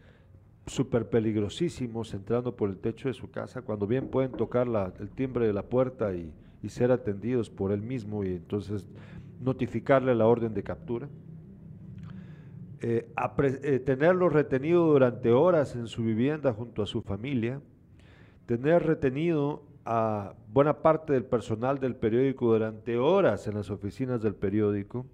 súper 0.65 1.09
peligrosísimos 1.09 2.13
entrando 2.13 2.55
por 2.55 2.69
el 2.69 2.77
techo 2.77 3.09
de 3.09 3.13
su 3.13 3.29
casa, 3.29 3.61
cuando 3.61 3.87
bien 3.87 4.07
pueden 4.07 4.31
tocar 4.31 4.67
el 4.99 5.09
timbre 5.09 5.47
de 5.47 5.53
la 5.53 5.63
puerta 5.63 6.13
y, 6.13 6.31
ser 6.67 6.93
atendidos 6.93 7.49
por 7.49 7.73
él 7.73 7.81
mismo 7.81 8.23
y 8.23 8.29
entonces 8.29 8.87
notificarle 9.41 10.15
la 10.15 10.27
orden 10.27 10.53
de 10.53 10.63
captura. 10.63 11.09
Eh, 12.79 13.05
eh, 13.43 13.79
tenerlo 13.79 14.29
retenido 14.29 14.85
durante 14.85 15.33
horas 15.33 15.75
en 15.75 15.87
su 15.87 16.05
vivienda 16.05 16.53
junto 16.53 16.81
a 16.81 16.85
su 16.85 17.01
familia, 17.01 17.59
tener 18.45 18.83
retenido 18.83 19.63
a 19.83 20.35
buena 20.53 20.81
parte 20.81 21.11
del 21.11 21.25
personal 21.25 21.79
del 21.79 21.95
periódico 21.95 22.53
durante 22.53 22.97
horas 22.97 23.45
en 23.47 23.55
las 23.55 23.69
oficinas 23.69 24.21
del 24.21 24.35
periódico, 24.35 25.05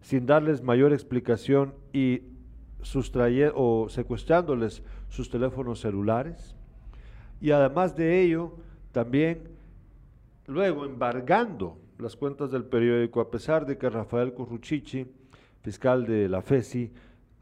sin 0.00 0.26
darles 0.26 0.62
mayor 0.62 0.92
explicación 0.92 1.74
y 1.92 2.22
sustrayendo 2.82 3.54
o 3.56 3.88
secuestrándoles 3.88 4.82
sus 5.08 5.30
teléfonos 5.30 5.80
celulares 5.80 6.56
y 7.40 7.50
además 7.50 7.96
de 7.96 8.20
ello 8.20 8.56
también 8.92 9.48
luego 10.46 10.84
embargando 10.84 11.78
las 11.98 12.16
cuentas 12.16 12.50
del 12.50 12.64
periódico 12.64 13.20
a 13.20 13.30
pesar 13.30 13.66
de 13.66 13.78
que 13.78 13.88
Rafael 13.88 14.32
Curruchichi, 14.32 15.06
fiscal 15.62 16.06
de 16.06 16.28
la 16.28 16.42
FESI, 16.42 16.92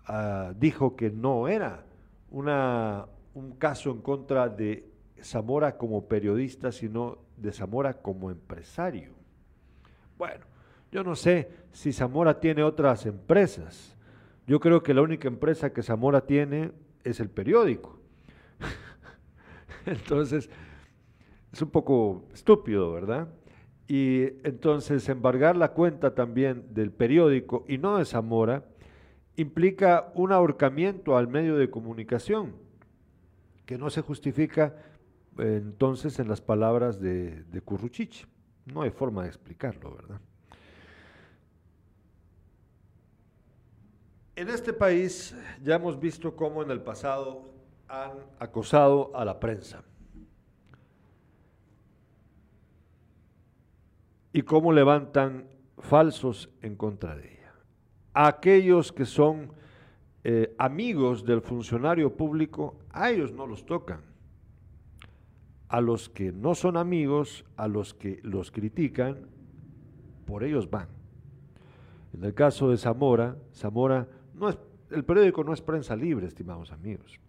ah, 0.06 0.52
dijo 0.56 0.97
que 0.97 1.11
no 1.11 1.49
era 1.49 1.85
una, 2.30 3.06
un 3.35 3.52
caso 3.56 3.90
en 3.90 4.00
contra 4.00 4.49
de 4.49 4.88
Zamora 5.23 5.76
como 5.76 6.06
periodista, 6.06 6.71
sino 6.71 7.18
de 7.37 7.52
Zamora 7.52 7.94
como 7.94 8.30
empresario. 8.30 9.12
Bueno, 10.18 10.44
yo 10.92 11.02
no 11.02 11.16
sé 11.16 11.49
si 11.73 11.92
Zamora 11.92 12.38
tiene 12.38 12.62
otras 12.62 13.06
empresas. 13.06 13.97
Yo 14.47 14.61
creo 14.61 14.83
que 14.83 14.94
la 14.94 15.02
única 15.02 15.26
empresa 15.26 15.73
que 15.73 15.83
Zamora 15.83 16.21
tiene 16.21 16.71
es 17.04 17.20
el 17.20 17.30
periódico. 17.30 17.99
entonces, 19.87 20.50
es 21.52 21.62
un 21.62 21.70
poco 21.70 22.25
estúpido, 22.32 22.92
¿verdad? 22.92 23.28
Y 23.87 24.25
entonces 24.42 25.08
embargar 25.08 25.56
la 25.56 25.73
cuenta 25.73 26.14
también 26.14 26.75
del 26.75 26.90
periódico 26.90 27.64
y 27.68 27.78
no 27.78 27.99
de 27.99 28.04
Zamora 28.04 28.64
implica 29.37 30.11
un 30.14 30.32
ahorcamiento 30.32 31.16
al 31.16 31.28
medio 31.28 31.56
de 31.56 31.70
comunicación 31.70 32.54
que 33.66 33.78
no 33.78 33.90
se 33.90 34.00
justifica 34.00 34.76
entonces 35.38 36.18
en 36.18 36.28
las 36.28 36.40
palabras 36.40 37.00
de, 37.00 37.44
de 37.44 37.61
Curruchichi. 37.61 38.25
No 38.73 38.82
hay 38.82 38.90
forma 38.90 39.23
de 39.23 39.28
explicarlo, 39.28 39.94
¿verdad? 39.94 40.20
En 44.37 44.49
este 44.49 44.73
país 44.73 45.37
ya 45.62 45.76
hemos 45.76 46.00
visto 46.00 46.35
cómo 46.35 46.62
en 46.62 46.71
el 46.73 46.81
pasado 46.81 47.43
han 47.87 48.12
acosado 48.41 49.12
a 49.14 49.25
la 49.25 49.38
prensa 49.38 49.85
y 54.33 54.43
cómo 54.43 54.73
levantan 54.73 55.47
falsos 55.79 56.50
en 56.62 56.75
contra 56.75 57.14
de 57.14 57.29
ella. 57.29 57.55
aquellos 58.12 58.93
que 58.93 59.05
son 59.05 59.53
eh, 60.25 60.55
amigos 60.59 61.25
del 61.25 61.41
funcionario 61.41 62.17
público, 62.17 62.76
a 62.91 63.11
ellos 63.11 63.33
no 63.33 63.47
los 63.47 63.64
tocan. 63.67 64.00
A 65.69 65.81
los 65.81 66.09
que 66.09 66.33
no 66.33 66.55
son 66.55 66.76
amigos, 66.76 67.45
a 67.57 67.69
los 67.69 67.95
que 67.95 68.21
los 68.23 68.50
critican, 68.50 69.29
por 70.25 70.43
ellos 70.43 70.71
van. 70.71 70.88
En 72.14 72.25
el 72.25 72.35
caso 72.35 72.71
de 72.71 72.79
Zamora, 72.79 73.37
Zamora 73.53 74.09
no 74.35 74.49
es, 74.49 74.59
el 74.91 75.05
periódico 75.05 75.45
no 75.45 75.53
es 75.53 75.61
prensa 75.61 75.97
libre, 75.97 76.26
estimados 76.26 76.73
amigos. 76.73 77.21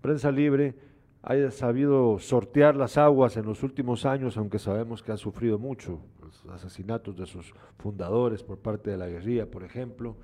Prensa 0.00 0.30
libre 0.30 0.74
haya 1.22 1.50
sabido 1.50 2.18
sortear 2.18 2.76
las 2.76 2.98
aguas 2.98 3.36
en 3.36 3.46
los 3.46 3.62
últimos 3.62 4.04
años, 4.04 4.36
aunque 4.36 4.58
sabemos 4.58 5.02
que 5.02 5.12
ha 5.12 5.16
sufrido 5.16 5.58
mucho, 5.58 6.00
los 6.20 6.44
asesinatos 6.46 7.16
de 7.16 7.24
sus 7.26 7.54
fundadores 7.78 8.42
por 8.42 8.58
parte 8.58 8.90
de 8.90 8.98
la 8.98 9.08
guerrilla, 9.08 9.50
por 9.50 9.64
ejemplo, 9.64 10.16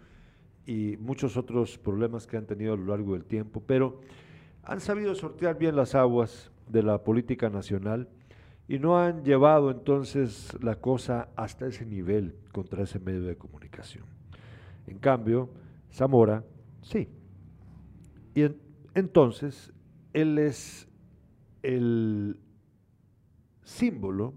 y 0.66 0.96
muchos 0.98 1.36
otros 1.36 1.78
problemas 1.78 2.26
que 2.26 2.36
han 2.36 2.46
tenido 2.46 2.74
a 2.74 2.76
lo 2.76 2.84
largo 2.84 3.14
del 3.14 3.24
tiempo, 3.24 3.62
pero 3.66 4.00
han 4.62 4.80
sabido 4.80 5.14
sortear 5.14 5.56
bien 5.58 5.74
las 5.74 5.94
aguas 5.94 6.50
de 6.68 6.82
la 6.82 7.02
política 7.02 7.48
nacional 7.48 8.08
y 8.68 8.78
no 8.78 8.98
han 8.98 9.24
llevado 9.24 9.70
entonces 9.70 10.56
la 10.62 10.76
cosa 10.76 11.28
hasta 11.34 11.66
ese 11.66 11.86
nivel 11.86 12.34
contra 12.52 12.84
ese 12.84 13.00
medio 13.00 13.22
de 13.22 13.36
comunicación. 13.36 14.04
En 14.86 14.98
cambio, 14.98 15.48
Zamora, 15.92 16.44
sí. 16.82 17.08
Y 18.34 18.44
entonces, 18.94 19.72
él 20.12 20.38
es 20.38 20.88
el 21.62 22.38
símbolo 23.64 24.34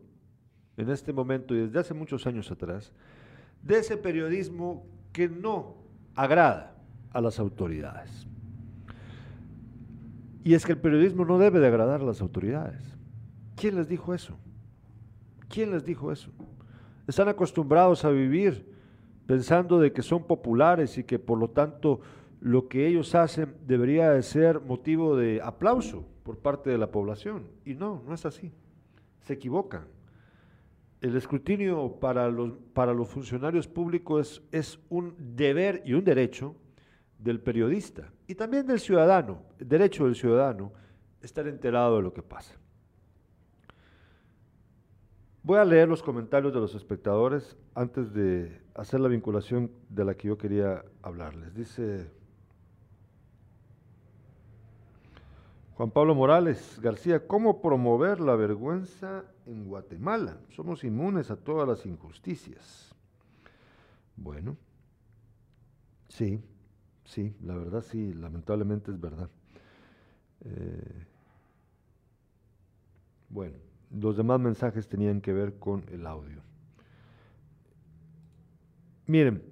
en 0.77 0.89
este 0.89 1.13
momento 1.13 1.55
y 1.55 1.59
desde 1.59 1.79
hace 1.79 1.93
muchos 1.93 2.27
años 2.27 2.51
atrás 2.51 2.91
de 3.61 3.79
ese 3.79 3.97
periodismo 3.97 4.85
que 5.11 5.29
no 5.29 5.75
agrada 6.15 6.75
a 7.11 7.21
las 7.21 7.39
autoridades. 7.39 8.27
Y 10.43 10.55
es 10.55 10.65
que 10.65 10.73
el 10.73 10.77
periodismo 10.77 11.23
no 11.23 11.37
debe 11.37 11.59
de 11.59 11.67
agradar 11.67 12.01
a 12.01 12.05
las 12.05 12.21
autoridades. 12.21 12.81
¿Quién 13.55 13.75
les 13.75 13.87
dijo 13.87 14.13
eso? 14.13 14.37
¿Quién 15.47 15.71
les 15.71 15.85
dijo 15.85 16.11
eso? 16.11 16.31
Están 17.07 17.29
acostumbrados 17.29 18.03
a 18.03 18.09
vivir 18.09 18.72
pensando 19.25 19.79
de 19.79 19.93
que 19.93 20.01
son 20.01 20.25
populares 20.25 20.97
y 20.97 21.03
que 21.03 21.19
por 21.19 21.37
lo 21.37 21.49
tanto 21.49 22.01
lo 22.39 22.67
que 22.67 22.87
ellos 22.87 23.15
hacen 23.15 23.55
debería 23.65 24.11
de 24.11 24.21
ser 24.21 24.59
motivo 24.59 25.15
de 25.15 25.41
aplauso 25.41 26.05
por 26.23 26.39
parte 26.39 26.69
de 26.69 26.77
la 26.77 26.91
población. 26.91 27.47
Y 27.65 27.73
no, 27.73 28.03
no 28.05 28.13
es 28.13 28.25
así. 28.25 28.51
Se 29.21 29.33
equivocan. 29.33 29.87
El 30.99 31.15
escrutinio 31.15 31.99
para 31.99 32.29
los, 32.29 32.53
para 32.73 32.93
los 32.93 33.09
funcionarios 33.09 33.67
públicos 33.67 34.43
es, 34.51 34.75
es 34.75 34.79
un 34.89 35.15
deber 35.17 35.81
y 35.85 35.93
un 35.93 36.03
derecho 36.03 36.55
del 37.17 37.39
periodista 37.39 38.11
y 38.27 38.35
también 38.35 38.67
del 38.67 38.79
ciudadano, 38.79 39.43
el 39.59 39.67
derecho 39.67 40.05
del 40.05 40.15
ciudadano, 40.15 40.73
estar 41.21 41.47
enterado 41.47 41.97
de 41.97 42.03
lo 42.03 42.13
que 42.13 42.21
pasa. 42.21 42.55
Voy 45.41 45.57
a 45.57 45.65
leer 45.65 45.87
los 45.87 46.01
comentarios 46.01 46.53
de 46.53 46.59
los 46.59 46.75
espectadores 46.75 47.57
antes 47.75 48.13
de 48.13 48.62
hacer 48.75 48.99
la 48.99 49.07
vinculación 49.07 49.71
de 49.89 50.05
la 50.05 50.15
que 50.15 50.27
yo 50.27 50.37
quería 50.37 50.83
hablarles. 51.01 51.53
Dice 51.53 52.09
Juan 55.75 55.89
Pablo 55.89 56.13
Morales 56.13 56.79
García, 56.81 57.27
¿cómo 57.27 57.61
promover 57.61 58.19
la 58.19 58.35
vergüenza 58.35 59.23
en 59.45 59.65
Guatemala? 59.65 60.37
Somos 60.49 60.83
inmunes 60.83 61.31
a 61.31 61.35
todas 61.35 61.67
las 61.67 61.85
injusticias. 61.85 62.93
Bueno, 64.15 64.55
sí, 66.09 66.39
sí, 67.05 67.35
la 67.41 67.55
verdad 67.55 67.81
sí, 67.81 68.13
lamentablemente 68.13 68.91
es 68.91 68.99
verdad. 69.01 69.29
Eh, 70.45 71.05
bueno, 73.29 73.57
los 73.91 74.15
demás 74.15 74.39
mensajes 74.39 74.87
tenían 74.87 75.21
que 75.21 75.33
ver 75.33 75.57
con 75.57 75.83
el 75.91 76.05
audio. 76.05 76.52
Miren, 79.05 79.43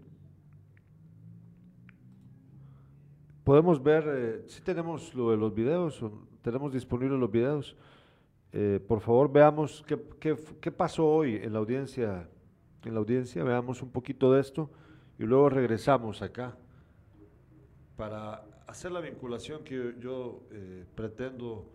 podemos 3.43 3.84
ver, 3.84 4.03
eh, 4.08 4.43
si 4.48 4.62
tenemos 4.62 5.13
lo 5.13 5.31
de 5.31 5.38
los 5.38 5.53
videos, 5.53 6.01
tenemos 6.41 6.72
disponibles 6.72 7.20
los 7.20 7.29
videos. 7.29 7.75
Eh, 8.53 8.79
por 8.88 9.01
favor, 9.01 9.31
veamos 9.31 9.84
qué, 9.86 10.00
qué, 10.62 10.72
pasó 10.72 11.05
hoy 11.05 11.36
en 11.36 11.51
la 11.51 11.60
audiencia, 11.60 12.29
en 12.86 12.93
la 12.93 13.00
audiencia, 13.00 13.43
veamos 13.43 13.81
un 13.81 13.91
poquito 13.91 14.31
de 14.31 14.39
esto 14.39 14.70
y 15.20 15.24
luego 15.24 15.50
regresamos 15.50 16.22
acá 16.22 16.55
para 17.98 18.46
hacer 18.67 18.91
la 18.93 19.01
vinculación 19.01 19.65
que 19.65 19.96
yo, 20.00 20.43
eh, 20.51 20.86
pretendo 20.96 21.70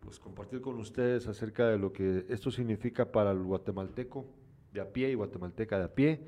pues, 0.00 0.18
compartir 0.18 0.62
con 0.62 0.78
ustedes 0.78 1.26
acerca 1.26 1.68
de 1.68 1.78
lo 1.78 1.92
que 1.92 2.24
esto 2.30 2.50
significa 2.50 3.12
para 3.12 3.30
el 3.30 3.42
guatemalteco 3.42 4.26
de 4.72 4.80
a 4.80 4.90
pie 4.90 5.10
y 5.10 5.14
guatemalteca 5.14 5.78
de 5.78 5.84
a 5.84 5.94
pie 5.94 6.20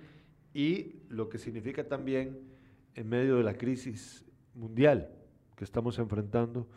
y 0.54 0.96
lo 1.08 1.28
que 1.28 1.38
significa 1.38 1.86
también 1.86 2.38
en 2.94 3.08
medio 3.08 3.36
de 3.36 3.42
la 3.42 3.54
crisis 3.54 4.24
mundial 4.54 5.10
que 5.56 5.64
estamos 5.64 5.98
enfrentando, 5.98 6.68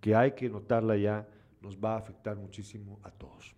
que 0.00 0.14
hay 0.14 0.32
que 0.32 0.48
notarla 0.48 0.96
ya, 0.96 1.28
nos 1.60 1.78
va 1.78 1.94
a 1.94 1.98
afectar 1.98 2.36
muchísimo 2.36 2.98
a 3.02 3.10
todos. 3.10 3.54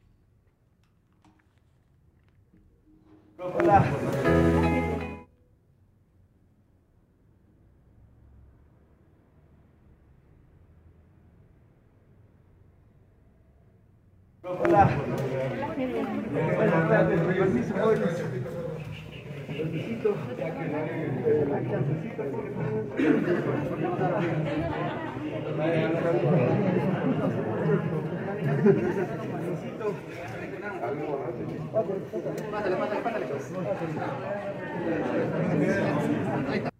Bueno, 36.47 36.74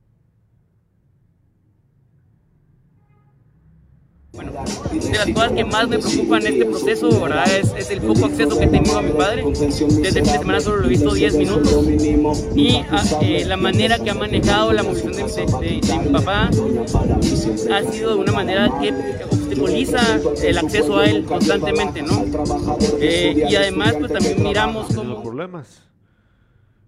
de 4.93 5.19
las 5.19 5.29
cosas 5.31 5.53
que 5.53 5.65
más 5.65 5.89
me 5.89 5.99
preocupan 5.99 6.47
en 6.47 6.53
este 6.53 6.67
proceso 6.67 7.21
¿verdad? 7.21 7.45
Es, 7.57 7.75
es, 7.77 7.91
el 7.91 8.01
poco 8.01 8.27
acceso 8.27 8.59
que 8.59 8.65
he 8.65 8.69
tenido 8.69 8.99
a 8.99 9.03
mi 9.03 9.13
padre. 9.13 9.45
Desde 9.45 9.67
el 9.67 9.73
fin 9.73 10.03
de 10.03 10.23
semana 10.23 10.61
solo 10.61 10.77
lo 10.79 10.87
he 10.87 10.89
visto 10.89 11.13
10 11.13 11.37
minutos. 11.37 11.87
Y 12.55 12.77
ah, 12.91 13.03
eh, 13.21 13.45
la 13.45 13.57
manera 13.57 13.99
que 13.99 14.11
ha 14.11 14.15
manejado 14.15 14.73
la 14.73 14.83
movilización 14.83 15.61
de, 15.61 15.67
de, 15.67 15.81
de, 15.81 15.99
mi 15.99 16.13
papá 16.13 16.49
ha 16.49 17.93
sido 17.93 18.15
de 18.15 18.21
una 18.21 18.33
manera 18.33 18.71
que 18.81 18.93
obstaculiza 19.31 20.21
el 20.43 20.59
acceso 20.59 20.99
a 20.99 21.07
él 21.07 21.25
constantemente, 21.25 22.03
¿no? 22.03 22.25
Eh, 23.01 23.47
y 23.49 23.57
además, 23.57 23.95
pues 23.99 24.13
también 24.13 24.43
miramos 24.43 24.95
cómo... 24.95 25.23
problemas. 25.23 25.83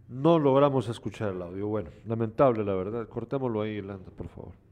No 0.09 0.39
logramos 0.39 0.89
escuchar 0.89 1.33
el 1.33 1.43
audio. 1.43 1.67
Bueno, 1.67 1.91
lamentable 2.07 2.65
la 2.65 2.75
verdad. 2.75 3.09
Cortémoslo 3.09 3.63
ahí, 3.63 3.73
Irlanda, 3.73 4.11
por 4.17 4.29
favor. 4.29 4.66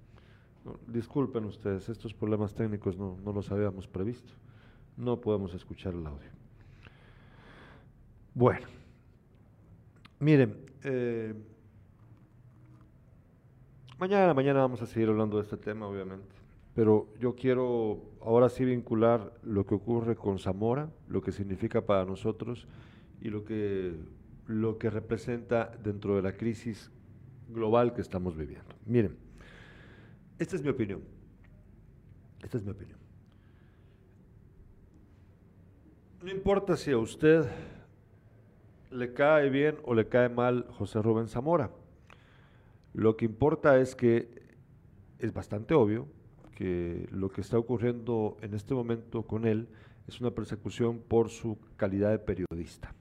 Disculpen 0.87 1.45
ustedes, 1.45 1.89
estos 1.89 2.15
problemas 2.15 2.55
técnicos 2.55 2.97
no, 2.97 3.19
no, 3.23 3.33
los 3.33 3.51
habíamos 3.51 3.87
previsto. 3.87 4.33
No 4.97 5.21
podemos 5.21 5.53
escuchar 5.55 5.95
el 5.95 6.07
audio. 6.07 6.31
Bueno, 8.33 8.67
miren, 10.21 10.57
eh, 10.83 11.35
mañana, 13.99 14.33
mañana 14.33 14.61
vamos 14.61 14.81
a 14.81 14.87
seguir 14.87 15.09
hablando 15.09 15.37
de 15.37 15.43
este 15.43 15.57
tema, 15.57 15.87
obviamente. 15.87 16.35
Pero 16.75 17.09
yo 17.21 17.35
quiero 17.35 18.01
ahora 18.23 18.49
sí 18.49 18.65
vincular 18.65 19.33
lo 19.43 19.67
que 19.67 19.75
ocurre 19.75 20.17
con 20.17 20.39
Zamora, 20.39 20.91
lo 21.09 21.21
que 21.21 21.31
significa 21.31 21.85
para 21.85 22.05
nosotros 22.05 22.67
y 23.21 23.29
lo 23.29 23.45
que, 23.45 23.95
lo 24.47 24.79
que 24.79 24.91
representa 24.91 25.71
dentro 25.83 26.17
de 26.17 26.23
la 26.23 26.37
crisis 26.37 26.91
global 27.49 27.93
que 27.93 28.01
estamos 28.01 28.37
viviendo. 28.37 28.75
Miren, 28.87 29.24
esta 30.39 30.57
es 30.57 30.63
mi 30.63 30.69
opinión. 30.69 31.03
Esta 32.43 32.59
es 32.59 32.65
mi 32.65 32.71
opinión. 32.71 32.99
No 36.23 36.31
importa 36.31 36.77
si 36.77 36.91
a 36.91 36.99
usted 36.99 37.45
le 38.91 39.13
cae 39.13 39.51
bien 39.51 39.77
o 39.85 39.95
le 39.95 40.09
cae 40.09 40.29
mal 40.29 40.67
José 40.71 41.03
Rubén 41.03 41.29
Zamora. 41.29 41.71
Lo 42.95 43.17
que 43.17 43.25
importa 43.25 43.79
es 43.79 43.95
que 43.95 44.29
es 45.19 45.33
bastante 45.33 45.75
obvio 45.75 46.07
que 46.55 47.09
lo 47.11 47.29
que 47.29 47.41
está 47.41 47.59
ocurriendo 47.59 48.37
en 48.41 48.55
este 48.55 48.75
momento 48.75 49.23
con 49.23 49.47
él 49.47 49.69
es 50.07 50.21
una 50.21 50.31
persecución 50.31 50.99
por 51.01 51.29
su 51.31 51.59
calidad 51.77 52.11
de 52.11 52.19
periodista. 52.19 52.95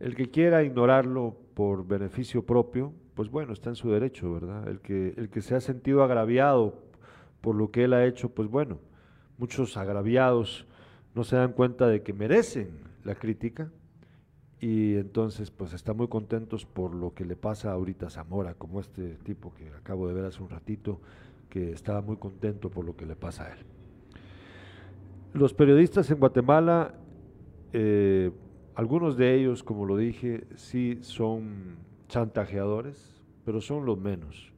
El 0.00 0.14
que 0.14 0.30
quiera 0.30 0.64
ignorarlo 0.64 1.36
por 1.54 1.86
beneficio 1.86 2.44
propio, 2.44 2.92
pues 3.14 3.30
bueno, 3.30 3.52
está 3.52 3.70
en 3.70 3.76
su 3.76 3.90
derecho, 3.90 4.32
¿verdad? 4.32 4.68
El 4.68 4.80
que, 4.80 5.14
el 5.16 5.30
que 5.30 5.40
se 5.40 5.54
ha 5.54 5.60
sentido 5.60 6.02
agraviado 6.02 6.74
por 7.40 7.54
lo 7.54 7.70
que 7.70 7.84
él 7.84 7.92
ha 7.92 8.04
hecho, 8.04 8.30
pues 8.30 8.48
bueno, 8.48 8.78
muchos 9.38 9.76
agraviados 9.76 10.66
no 11.14 11.24
se 11.24 11.36
dan 11.36 11.52
cuenta 11.52 11.86
de 11.86 12.02
que 12.02 12.12
merecen 12.12 12.70
la 13.04 13.14
crítica 13.14 13.70
y 14.60 14.94
entonces 14.94 15.50
pues 15.50 15.72
están 15.74 15.96
muy 15.96 16.08
contentos 16.08 16.64
por 16.64 16.94
lo 16.94 17.14
que 17.14 17.24
le 17.24 17.36
pasa 17.36 17.72
ahorita 17.72 18.06
a 18.06 18.10
Zamora, 18.10 18.54
como 18.54 18.80
este 18.80 19.16
tipo 19.22 19.52
que 19.54 19.68
acabo 19.68 20.08
de 20.08 20.14
ver 20.14 20.24
hace 20.24 20.42
un 20.42 20.48
ratito, 20.48 21.00
que 21.48 21.70
estaba 21.70 22.00
muy 22.00 22.16
contento 22.16 22.70
por 22.70 22.84
lo 22.84 22.96
que 22.96 23.06
le 23.06 23.14
pasa 23.14 23.44
a 23.44 23.52
él. 23.52 23.58
Los 25.34 25.54
periodistas 25.54 26.10
en 26.10 26.18
Guatemala, 26.18 26.94
eh, 27.72 28.30
algunos 28.74 29.16
de 29.16 29.34
ellos, 29.34 29.62
como 29.62 29.84
lo 29.84 29.96
dije, 29.96 30.46
sí 30.56 30.98
son 31.02 31.76
chantajeadores, 32.08 33.22
pero 33.44 33.60
son 33.60 33.84
los 33.84 33.98
menos. 33.98 34.52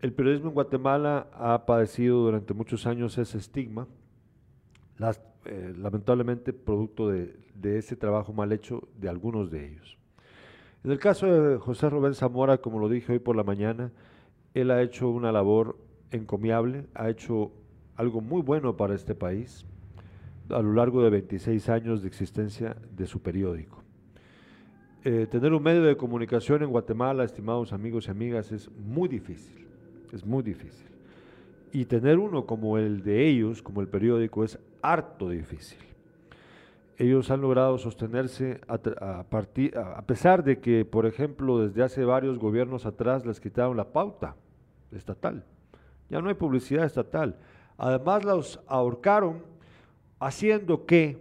El 0.00 0.12
periodismo 0.12 0.48
en 0.48 0.54
Guatemala 0.54 1.28
ha 1.32 1.64
padecido 1.66 2.18
durante 2.18 2.52
muchos 2.52 2.86
años 2.86 3.16
ese 3.16 3.38
estigma, 3.38 3.86
eh, 5.46 5.74
lamentablemente 5.76 6.52
producto 6.52 7.08
de, 7.08 7.36
de, 7.54 7.78
ese 7.78 7.96
trabajo 7.96 8.32
mal 8.32 8.52
hecho 8.52 8.88
de 8.98 9.08
algunos 9.08 9.50
de 9.50 9.66
ellos. 9.66 9.98
En 10.84 10.90
el 10.90 10.98
caso 10.98 11.26
de 11.26 11.58
José 11.58 11.88
Rubén 11.88 12.14
Zamora, 12.14 12.58
como 12.58 12.78
lo 12.78 12.88
dije 12.88 13.12
hoy 13.12 13.18
por 13.18 13.36
la 13.36 13.44
mañana, 13.44 13.92
él 14.52 14.70
ha 14.70 14.82
hecho 14.82 15.08
una 15.08 15.32
labor 15.32 15.78
encomiable, 16.10 16.86
ha 16.94 17.08
hecho 17.08 17.52
algo 17.96 18.20
muy 18.20 18.42
bueno 18.42 18.76
para 18.76 18.94
este 18.94 19.14
país, 19.14 19.64
a 20.50 20.60
lo 20.60 20.72
largo 20.72 21.02
de 21.02 21.10
26 21.10 21.68
años 21.68 22.02
de 22.02 22.08
existencia 22.08 22.76
de 22.94 23.06
su 23.06 23.22
periódico. 23.22 23.83
Eh, 25.06 25.26
tener 25.30 25.52
un 25.52 25.62
medio 25.62 25.82
de 25.82 25.98
comunicación 25.98 26.62
en 26.62 26.70
Guatemala, 26.70 27.24
estimados 27.24 27.74
amigos 27.74 28.08
y 28.08 28.10
amigas, 28.10 28.50
es 28.52 28.70
muy 28.70 29.06
difícil, 29.06 29.66
es 30.10 30.24
muy 30.24 30.42
difícil. 30.42 30.88
Y 31.72 31.84
tener 31.84 32.18
uno 32.18 32.46
como 32.46 32.78
el 32.78 33.02
de 33.02 33.28
ellos, 33.28 33.60
como 33.60 33.82
el 33.82 33.88
periódico, 33.88 34.44
es 34.44 34.58
harto 34.80 35.28
difícil. 35.28 35.78
Ellos 36.96 37.30
han 37.30 37.42
logrado 37.42 37.76
sostenerse 37.76 38.62
a, 38.66 38.78
a 39.98 40.02
pesar 40.06 40.42
de 40.42 40.60
que, 40.60 40.86
por 40.86 41.04
ejemplo, 41.04 41.58
desde 41.58 41.82
hace 41.82 42.02
varios 42.06 42.38
gobiernos 42.38 42.86
atrás 42.86 43.26
les 43.26 43.40
quitaron 43.40 43.76
la 43.76 43.92
pauta 43.92 44.36
estatal. 44.90 45.44
Ya 46.08 46.22
no 46.22 46.30
hay 46.30 46.34
publicidad 46.34 46.86
estatal. 46.86 47.36
Además 47.76 48.24
los 48.24 48.60
ahorcaron 48.68 49.42
haciendo 50.18 50.86
que 50.86 51.18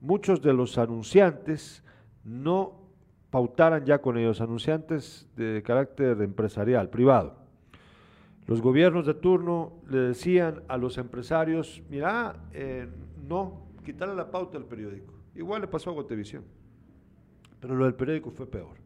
muchos 0.00 0.40
de 0.40 0.54
los 0.54 0.78
anunciantes 0.78 1.82
no 2.24 2.85
pautaran 3.30 3.84
ya 3.84 4.00
con 4.00 4.18
ellos, 4.18 4.40
anunciantes 4.40 5.28
de 5.36 5.62
carácter 5.64 6.20
empresarial, 6.22 6.88
privado. 6.90 7.36
Los 8.46 8.62
gobiernos 8.62 9.06
de 9.06 9.14
turno 9.14 9.72
le 9.88 9.98
decían 9.98 10.62
a 10.68 10.76
los 10.76 10.98
empresarios, 10.98 11.82
mira, 11.90 12.36
eh, 12.52 12.88
no, 13.26 13.66
quitarle 13.84 14.14
la 14.14 14.30
pauta 14.30 14.56
al 14.56 14.64
periódico. 14.64 15.12
Igual 15.34 15.62
le 15.62 15.68
pasó 15.68 15.90
a 15.90 15.92
Guatevisión, 15.94 16.44
pero 17.60 17.74
lo 17.74 17.84
del 17.84 17.94
periódico 17.94 18.30
fue 18.30 18.46
peor. 18.46 18.76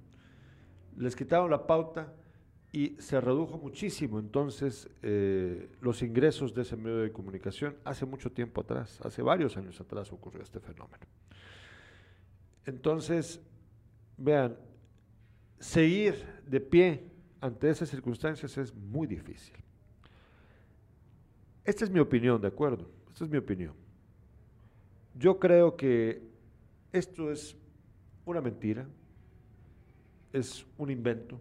Les 0.96 1.14
quitaron 1.14 1.50
la 1.50 1.66
pauta 1.66 2.12
y 2.72 2.96
se 2.98 3.20
redujo 3.20 3.58
muchísimo 3.58 4.18
entonces 4.18 4.88
eh, 5.02 5.70
los 5.80 6.02
ingresos 6.02 6.54
de 6.54 6.62
ese 6.62 6.76
medio 6.76 6.98
de 6.98 7.10
comunicación 7.10 7.76
hace 7.84 8.06
mucho 8.06 8.30
tiempo 8.30 8.60
atrás, 8.60 9.00
hace 9.02 9.22
varios 9.22 9.56
años 9.56 9.80
atrás 9.80 10.12
ocurrió 10.12 10.42
este 10.42 10.60
fenómeno. 10.60 11.04
Entonces, 12.66 13.40
vean, 14.20 14.56
seguir 15.58 16.14
de 16.46 16.60
pie 16.60 17.10
ante 17.40 17.70
esas 17.70 17.88
circunstancias 17.88 18.56
es 18.58 18.74
muy 18.74 19.06
difícil. 19.06 19.56
Esta 21.64 21.84
es 21.84 21.90
mi 21.90 22.00
opinión, 22.00 22.40
¿de 22.40 22.48
acuerdo? 22.48 22.90
Esta 23.10 23.24
es 23.24 23.30
mi 23.30 23.38
opinión. 23.38 23.74
Yo 25.14 25.38
creo 25.38 25.76
que 25.76 26.22
esto 26.92 27.30
es 27.30 27.56
una 28.24 28.40
mentira, 28.40 28.86
es 30.32 30.66
un 30.76 30.90
invento, 30.90 31.40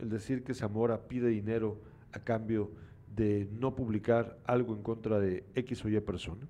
el 0.00 0.08
decir 0.08 0.42
que 0.42 0.54
Zamora 0.54 1.08
pide 1.08 1.28
dinero 1.28 1.80
a 2.12 2.20
cambio 2.20 2.70
de 3.14 3.48
no 3.52 3.74
publicar 3.74 4.38
algo 4.44 4.74
en 4.74 4.82
contra 4.82 5.18
de 5.18 5.44
X 5.54 5.84
o 5.84 5.88
Y 5.88 6.00
persona. 6.00 6.46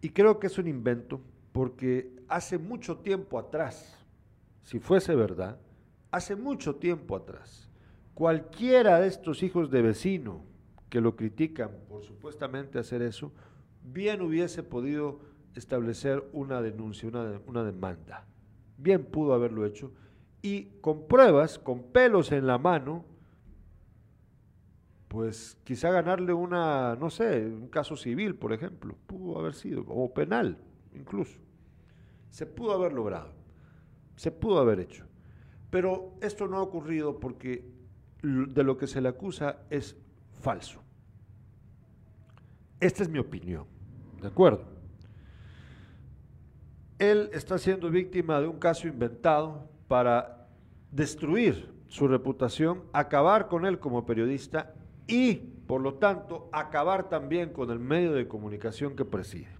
Y 0.00 0.10
creo 0.10 0.38
que 0.38 0.48
es 0.48 0.58
un 0.58 0.68
invento 0.68 1.20
porque 1.52 2.21
hace 2.32 2.56
mucho 2.56 2.96
tiempo 2.96 3.38
atrás, 3.38 3.98
si 4.62 4.78
fuese 4.78 5.14
verdad, 5.14 5.58
hace 6.10 6.34
mucho 6.34 6.76
tiempo 6.76 7.14
atrás, 7.14 7.68
cualquiera 8.14 9.00
de 9.00 9.08
estos 9.08 9.42
hijos 9.42 9.70
de 9.70 9.82
vecino 9.82 10.42
que 10.88 11.02
lo 11.02 11.14
critican 11.14 11.70
por 11.88 12.02
supuestamente 12.04 12.78
hacer 12.78 13.02
eso, 13.02 13.32
bien 13.82 14.22
hubiese 14.22 14.62
podido 14.62 15.20
establecer 15.54 16.24
una 16.32 16.62
denuncia, 16.62 17.06
una, 17.06 17.38
una 17.46 17.64
demanda. 17.64 18.24
Bien 18.78 19.04
pudo 19.04 19.34
haberlo 19.34 19.66
hecho 19.66 19.92
y 20.40 20.64
con 20.80 21.06
pruebas, 21.06 21.58
con 21.58 21.82
pelos 21.82 22.32
en 22.32 22.46
la 22.46 22.56
mano, 22.56 23.04
pues 25.08 25.58
quizá 25.64 25.90
ganarle 25.90 26.32
una, 26.32 26.96
no 26.96 27.10
sé, 27.10 27.44
un 27.44 27.68
caso 27.68 27.94
civil, 27.94 28.34
por 28.34 28.54
ejemplo, 28.54 28.96
pudo 29.06 29.38
haber 29.38 29.52
sido, 29.52 29.84
o 29.86 30.14
penal 30.14 30.56
incluso. 30.94 31.38
Se 32.32 32.46
pudo 32.46 32.72
haber 32.72 32.94
logrado, 32.94 33.30
se 34.16 34.30
pudo 34.30 34.58
haber 34.58 34.80
hecho. 34.80 35.04
Pero 35.68 36.14
esto 36.22 36.48
no 36.48 36.56
ha 36.56 36.62
ocurrido 36.62 37.20
porque 37.20 37.70
de 38.22 38.64
lo 38.64 38.78
que 38.78 38.86
se 38.86 39.02
le 39.02 39.10
acusa 39.10 39.58
es 39.68 39.94
falso. 40.40 40.82
Esta 42.80 43.02
es 43.02 43.10
mi 43.10 43.18
opinión, 43.18 43.66
¿de 44.22 44.28
acuerdo? 44.28 44.64
Él 46.98 47.28
está 47.34 47.58
siendo 47.58 47.90
víctima 47.90 48.40
de 48.40 48.46
un 48.46 48.58
caso 48.58 48.88
inventado 48.88 49.68
para 49.86 50.48
destruir 50.90 51.70
su 51.88 52.08
reputación, 52.08 52.84
acabar 52.94 53.48
con 53.48 53.66
él 53.66 53.78
como 53.78 54.06
periodista 54.06 54.74
y, 55.06 55.34
por 55.34 55.82
lo 55.82 55.94
tanto, 55.94 56.48
acabar 56.50 57.10
también 57.10 57.52
con 57.52 57.70
el 57.70 57.78
medio 57.78 58.14
de 58.14 58.26
comunicación 58.26 58.96
que 58.96 59.04
preside. 59.04 59.54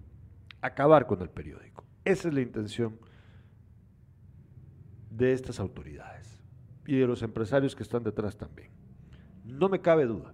Acabar 0.59 1.05
con 1.05 1.21
el 1.21 1.29
periódico. 1.29 1.83
Esa 2.05 2.27
es 2.27 2.33
la 2.33 2.41
intención 2.41 2.99
de 5.09 5.33
estas 5.33 5.59
autoridades 5.59 6.41
y 6.85 6.97
de 6.97 7.07
los 7.07 7.21
empresarios 7.21 7.75
que 7.75 7.83
están 7.83 8.03
detrás 8.03 8.35
también. 8.35 8.71
No 9.45 9.69
me 9.69 9.79
cabe 9.79 10.05
duda, 10.05 10.33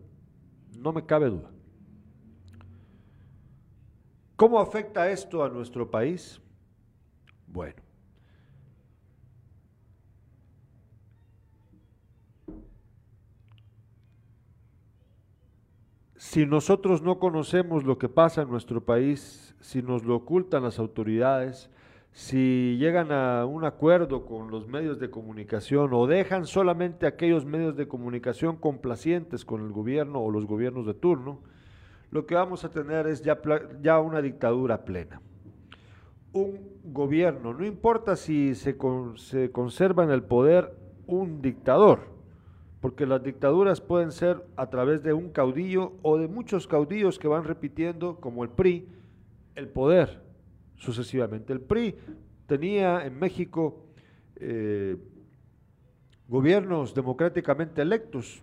no 0.77 0.93
me 0.93 1.05
cabe 1.05 1.29
duda. 1.29 1.51
¿Cómo 4.35 4.59
afecta 4.59 5.11
esto 5.11 5.43
a 5.43 5.49
nuestro 5.49 5.91
país? 5.91 6.39
Bueno, 7.45 7.81
Si 16.29 16.45
nosotros 16.45 17.01
no 17.01 17.17
conocemos 17.17 17.85
lo 17.85 17.97
que 17.97 18.07
pasa 18.07 18.43
en 18.43 18.51
nuestro 18.51 18.81
país, 18.85 19.55
si 19.61 19.81
nos 19.81 20.03
lo 20.03 20.15
ocultan 20.15 20.61
las 20.61 20.77
autoridades, 20.77 21.71
si 22.11 22.77
llegan 22.77 23.11
a 23.11 23.47
un 23.47 23.65
acuerdo 23.65 24.27
con 24.27 24.51
los 24.51 24.67
medios 24.67 24.99
de 24.99 25.09
comunicación 25.09 25.91
o 25.91 26.05
dejan 26.05 26.45
solamente 26.45 27.07
aquellos 27.07 27.45
medios 27.45 27.75
de 27.75 27.87
comunicación 27.87 28.57
complacientes 28.57 29.43
con 29.43 29.65
el 29.65 29.71
gobierno 29.71 30.21
o 30.21 30.29
los 30.29 30.45
gobiernos 30.45 30.85
de 30.85 30.93
turno, 30.93 31.39
lo 32.11 32.27
que 32.27 32.35
vamos 32.35 32.63
a 32.63 32.69
tener 32.69 33.07
es 33.07 33.23
ya, 33.23 33.99
una 33.99 34.21
dictadura 34.21 34.85
plena. 34.85 35.23
Un 36.31 36.59
gobierno, 36.83 37.55
no 37.55 37.65
importa 37.65 38.15
si 38.15 38.53
se 38.53 38.77
conserva 38.77 40.03
en 40.03 40.11
el 40.11 40.21
poder 40.21 40.77
un 41.07 41.41
dictador, 41.41 42.18
porque 42.81 43.05
las 43.05 43.21
dictaduras 43.21 43.81
pueden 43.81 44.11
ser 44.11 44.45
a 44.55 44.69
través 44.69 45.03
de 45.03 45.13
un 45.13 45.29
caudillo 45.29 45.93
o 46.01 46.17
de 46.17 46.27
muchos 46.27 46.67
caudillos 46.67 47.19
que 47.19 47.27
van 47.27 47.43
repitiendo, 47.43 48.15
como 48.19 48.43
el 48.43 48.49
PRI, 48.49 48.87
el 49.55 49.67
poder 49.67 50.21
sucesivamente. 50.77 51.51
El 51.51 51.61
PRI 51.61 51.95
tenía 52.47 53.05
en 53.05 53.19
México 53.19 53.83
eh, 54.37 54.95
gobiernos 56.27 56.93
democráticamente 56.93 57.81
electos 57.81 58.41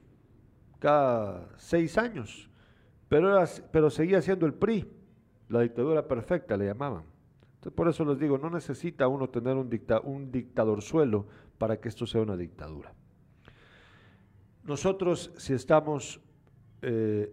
cada 0.79 1.49
seis 1.57 1.96
años, 1.96 2.51
pero, 3.09 3.42
pero 3.72 3.88
seguía 3.88 4.20
siendo 4.20 4.44
el 4.44 4.53
PRI, 4.53 4.87
la 5.49 5.61
dictadura 5.61 6.07
perfecta 6.07 6.57
le 6.57 6.66
llamaban. 6.66 7.05
Entonces, 7.55 7.72
por 7.72 7.88
eso 7.88 8.05
les 8.05 8.18
digo, 8.18 8.37
no 8.37 8.51
necesita 8.51 9.09
uno 9.09 9.31
tener 9.31 9.57
un, 9.57 9.70
dicta, 9.70 10.01
un 10.01 10.31
dictadorzuelo 10.31 11.27
para 11.57 11.81
que 11.81 11.88
esto 11.88 12.07
sea 12.07 12.20
una 12.20 12.37
dictadura. 12.37 12.92
Nosotros, 14.66 15.33
si 15.37 15.52
estamos 15.52 16.20
eh, 16.83 17.33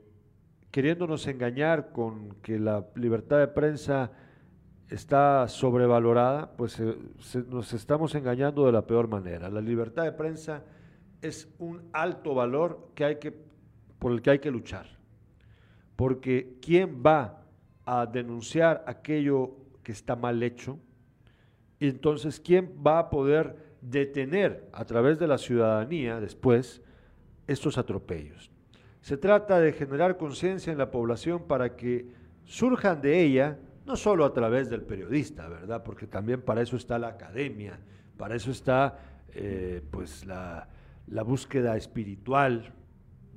queriéndonos 0.70 1.26
engañar 1.26 1.92
con 1.92 2.36
que 2.44 2.60
la 2.60 2.86
libertad 2.94 3.40
de 3.40 3.48
prensa 3.48 4.12
está 4.88 5.48
sobrevalorada, 5.48 6.56
pues 6.56 6.80
eh, 6.80 6.96
nos 7.50 7.74
estamos 7.74 8.14
engañando 8.14 8.68
de 8.68 8.72
la 8.72 8.86
peor 8.86 9.08
manera. 9.08 9.50
La 9.50 9.62
libertad 9.62 10.04
de 10.04 10.12
prensa 10.12 10.64
es 11.24 11.52
un 11.58 11.82
alto 11.92 12.36
valor 12.36 12.92
que 12.94 13.04
hay 13.04 13.16
que, 13.16 13.34
por 13.98 14.12
el 14.12 14.22
que 14.22 14.30
hay 14.30 14.40
que 14.40 14.52
luchar. 14.52 14.86
Porque 15.96 16.60
¿quién 16.62 17.02
va 17.04 17.46
a 17.84 18.06
denunciar 18.06 18.84
aquello 18.86 19.56
que 19.82 19.92
está 19.92 20.16
mal 20.16 20.44
hecho? 20.44 20.78
Y 21.80 21.88
entonces, 21.88 22.40
¿quién 22.40 22.76
va 22.86 23.00
a 23.00 23.10
poder 23.10 23.74
detener 23.82 24.70
a 24.72 24.86
través 24.86 25.18
de 25.18 25.26
la 25.26 25.40
ciudadanía 25.40 26.20
después 26.20 26.84
estos 27.48 27.78
atropellos. 27.78 28.52
Se 29.02 29.18
trata 29.18 29.60
de 29.60 29.74
generar 29.74 30.18
conciencia 30.18 30.72
en 30.72 30.78
la 30.78 30.90
población 30.90 31.44
para 31.44 31.76
que 31.76 32.08
surjan 32.46 33.02
de 33.02 33.22
ella, 33.22 33.60
no 33.86 33.96
solo 33.96 34.24
a 34.24 34.34
través 34.34 34.70
del 34.70 34.84
periodista, 34.84 35.48
¿verdad? 35.50 35.84
Porque 35.84 36.08
también 36.08 36.42
para 36.42 36.62
eso 36.62 36.78
está 36.78 36.98
la 36.98 37.10
academia, 37.10 37.80
para 38.18 38.36
eso 38.36 38.52
está 38.52 38.98
eh, 39.34 39.82
pues 39.92 40.26
la, 40.26 40.70
la 41.08 41.24
búsqueda 41.24 41.76
espiritual 41.76 42.74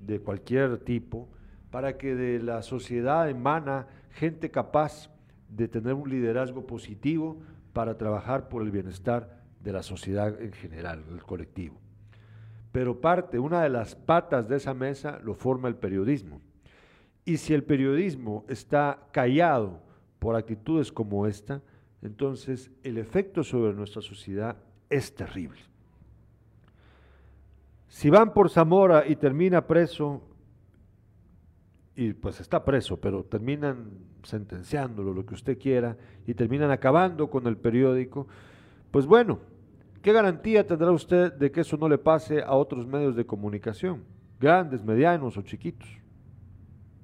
de 0.05 0.21
cualquier 0.21 0.79
tipo, 0.79 1.29
para 1.71 1.99
que 1.99 2.15
de 2.15 2.41
la 2.41 2.63
sociedad 2.63 3.29
emana 3.29 3.89
gente 4.11 4.53
capaz 4.53 5.11
de 5.49 5.67
tener 5.67 5.95
un 5.95 6.09
liderazgo 6.09 6.65
positivo 6.65 7.41
para 7.73 7.99
trabajar 7.99 8.49
por 8.49 8.63
el 8.63 8.71
bienestar 8.71 9.43
de 9.65 9.73
la 9.73 9.83
sociedad 9.83 10.41
en 10.41 10.53
general, 10.53 11.03
el 11.11 11.25
colectivo 11.25 11.86
pero 12.77 13.01
parte, 13.01 13.39
una 13.39 13.63
de 13.63 13.71
las 13.71 13.95
patas 13.95 14.51
de 14.51 14.57
esa 14.57 14.75
mesa 14.75 15.19
lo 15.25 15.33
forma 15.33 15.67
el 15.67 15.77
periodismo. 15.77 16.43
Y 17.25 17.39
si 17.39 17.55
el 17.55 17.65
periodismo 17.65 18.45
está 18.49 18.99
callado 19.13 19.81
por 20.19 20.37
actitudes 20.37 20.93
como 20.93 21.27
esta, 21.27 21.63
entonces 22.03 22.71
el 22.83 22.99
efecto 22.99 23.43
sobre 23.43 23.73
nuestra 23.73 24.03
sociedad 24.03 24.59
es 24.91 25.15
terrible. 25.15 25.59
Si 27.89 28.11
van 28.11 28.35
por 28.35 28.51
Zamora 28.51 29.09
y 29.09 29.17
termina 29.17 29.67
preso, 29.67 30.21
y 31.95 32.13
pues 32.13 32.43
está 32.43 32.63
preso, 32.63 33.01
pero 33.01 33.25
terminan 33.25 33.89
sentenciándolo, 34.23 35.15
lo 35.15 35.25
que 35.25 35.33
usted 35.33 35.59
quiera, 35.59 35.97
y 36.27 36.35
terminan 36.35 36.71
acabando 36.71 37.31
con 37.31 37.47
el 37.47 37.57
periódico, 37.57 38.27
pues 38.91 39.07
bueno, 39.07 39.39
¿qué 40.07 40.13
garantía 40.13 40.65
tendrá 40.65 40.93
usted 40.93 41.33
de 41.33 41.51
que 41.51 41.63
eso 41.63 41.77
no 41.77 41.89
le 41.89 41.99
pase 41.99 42.41
a 42.41 42.55
otros 42.55 42.87
medios 42.87 43.17
de 43.17 43.27
comunicación, 43.27 44.05
grandes, 44.39 44.85
medianos 44.85 45.37
o 45.37 45.43
chiquitos? 45.43 45.89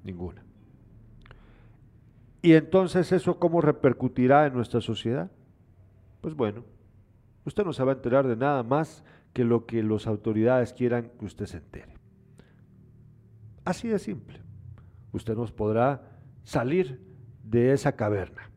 Ninguna. 0.05 0.41
¿Y 2.41 2.53
entonces 2.53 3.11
eso 3.11 3.37
cómo 3.39 3.59
repercutirá 3.59 4.47
en 4.47 4.53
nuestra 4.53 4.79
sociedad? 4.79 5.29
Pues 6.21 6.33
bueno, 6.33 6.63
usted 7.43 7.65
no 7.65 7.73
se 7.73 7.83
va 7.83 7.91
a 7.91 7.95
enterar 7.95 8.25
de 8.25 8.37
nada 8.37 8.63
más 8.63 9.03
que 9.33 9.43
lo 9.43 9.65
que 9.65 9.83
las 9.83 10.07
autoridades 10.07 10.71
quieran 10.71 11.11
que 11.19 11.25
usted 11.25 11.45
se 11.45 11.57
entere. 11.57 11.97
Así 13.65 13.89
de 13.89 13.99
simple 13.99 14.39
usted 15.11 15.35
nos 15.35 15.51
podrá 15.51 16.03
salir 16.45 17.01
de 17.43 17.73
esa 17.73 17.97
caverna. 17.97 18.49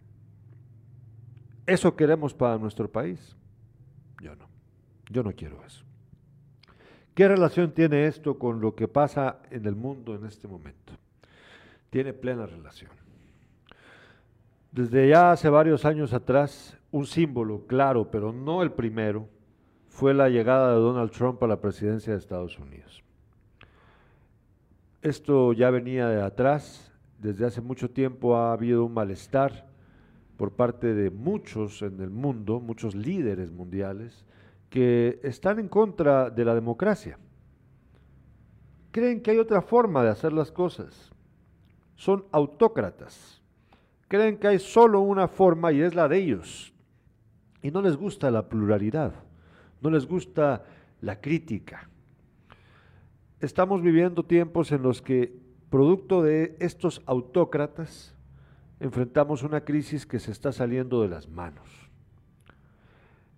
¿Eso 1.66 1.96
queremos 1.96 2.32
para 2.32 2.58
nuestro 2.58 2.88
país? 2.88 3.36
Yo 4.20 4.34
no. 4.36 4.46
Yo 5.10 5.22
no 5.22 5.32
quiero 5.32 5.64
eso. 5.64 5.84
¿Qué 7.14 7.28
relación 7.28 7.72
tiene 7.72 8.06
esto 8.06 8.38
con 8.38 8.60
lo 8.60 8.74
que 8.74 8.88
pasa 8.88 9.38
en 9.50 9.64
el 9.66 9.74
mundo 9.74 10.14
en 10.14 10.26
este 10.26 10.48
momento? 10.48 10.92
Tiene 11.90 12.12
plena 12.12 12.44
relación. 12.46 12.90
Desde 14.70 15.08
ya 15.08 15.32
hace 15.32 15.48
varios 15.48 15.86
años 15.86 16.12
atrás, 16.12 16.76
un 16.90 17.06
símbolo 17.06 17.66
claro, 17.66 18.10
pero 18.10 18.32
no 18.32 18.62
el 18.62 18.72
primero, 18.72 19.28
fue 19.88 20.12
la 20.12 20.28
llegada 20.28 20.74
de 20.74 20.80
Donald 20.80 21.10
Trump 21.10 21.42
a 21.42 21.46
la 21.46 21.60
presidencia 21.60 22.12
de 22.12 22.18
Estados 22.18 22.58
Unidos. 22.58 23.02
Esto 25.00 25.54
ya 25.54 25.70
venía 25.70 26.08
de 26.08 26.20
atrás, 26.20 26.92
desde 27.18 27.46
hace 27.46 27.62
mucho 27.62 27.88
tiempo 27.88 28.36
ha 28.36 28.52
habido 28.52 28.84
un 28.84 28.92
malestar 28.92 29.66
por 30.36 30.52
parte 30.52 30.94
de 30.94 31.10
muchos 31.10 31.82
en 31.82 32.00
el 32.00 32.10
mundo, 32.10 32.60
muchos 32.60 32.94
líderes 32.94 33.50
mundiales, 33.50 34.24
que 34.70 35.20
están 35.22 35.58
en 35.58 35.68
contra 35.68 36.30
de 36.30 36.44
la 36.44 36.54
democracia. 36.54 37.18
Creen 38.90 39.22
que 39.22 39.30
hay 39.30 39.38
otra 39.38 39.62
forma 39.62 40.02
de 40.02 40.10
hacer 40.10 40.32
las 40.32 40.50
cosas. 40.50 41.10
Son 41.94 42.24
autócratas. 42.32 43.42
Creen 44.08 44.38
que 44.38 44.48
hay 44.48 44.58
solo 44.58 45.00
una 45.00 45.28
forma 45.28 45.72
y 45.72 45.80
es 45.80 45.94
la 45.94 46.08
de 46.08 46.18
ellos. 46.18 46.72
Y 47.62 47.70
no 47.70 47.82
les 47.82 47.96
gusta 47.96 48.30
la 48.30 48.48
pluralidad, 48.48 49.12
no 49.80 49.90
les 49.90 50.06
gusta 50.06 50.64
la 51.00 51.20
crítica 51.20 51.88
estamos 53.40 53.82
viviendo 53.82 54.24
tiempos 54.24 54.72
en 54.72 54.82
los 54.82 55.02
que, 55.02 55.38
producto 55.70 56.22
de 56.22 56.56
estos 56.60 57.02
autócratas, 57.06 58.14
enfrentamos 58.80 59.42
una 59.42 59.62
crisis 59.62 60.06
que 60.06 60.18
se 60.18 60.32
está 60.32 60.52
saliendo 60.52 61.02
de 61.02 61.08
las 61.08 61.28
manos. 61.28 61.68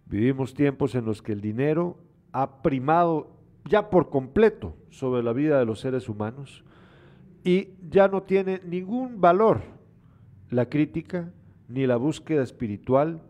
Vivimos 0.06 0.54
tiempos 0.54 0.94
en 0.94 1.04
los 1.04 1.22
que 1.22 1.32
el 1.32 1.40
dinero 1.40 1.98
ha 2.32 2.62
primado 2.62 3.30
ya 3.64 3.90
por 3.90 4.08
completo 4.08 4.74
sobre 4.90 5.22
la 5.22 5.32
vida 5.32 5.58
de 5.58 5.66
los 5.66 5.80
seres 5.80 6.08
humanos 6.08 6.64
y 7.44 7.70
ya 7.88 8.08
no 8.08 8.22
tiene 8.22 8.60
ningún 8.64 9.20
valor 9.20 9.60
la 10.50 10.66
crítica, 10.66 11.30
ni 11.68 11.86
la 11.86 11.96
búsqueda 11.96 12.42
espiritual, 12.42 13.20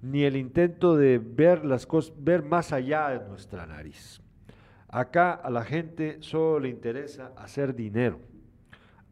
ni 0.00 0.24
el 0.24 0.36
intento 0.36 0.96
de 0.96 1.18
ver 1.18 1.64
las 1.64 1.86
cosas, 1.86 2.14
ver 2.18 2.42
más 2.42 2.72
allá 2.72 3.10
de 3.10 3.28
nuestra 3.28 3.66
nariz. 3.66 4.20
Acá 4.88 5.32
a 5.32 5.50
la 5.50 5.64
gente 5.64 6.18
solo 6.20 6.60
le 6.60 6.68
interesa 6.68 7.32
hacer 7.36 7.74
dinero, 7.74 8.20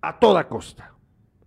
a 0.00 0.18
toda 0.18 0.48
costa, 0.48 0.94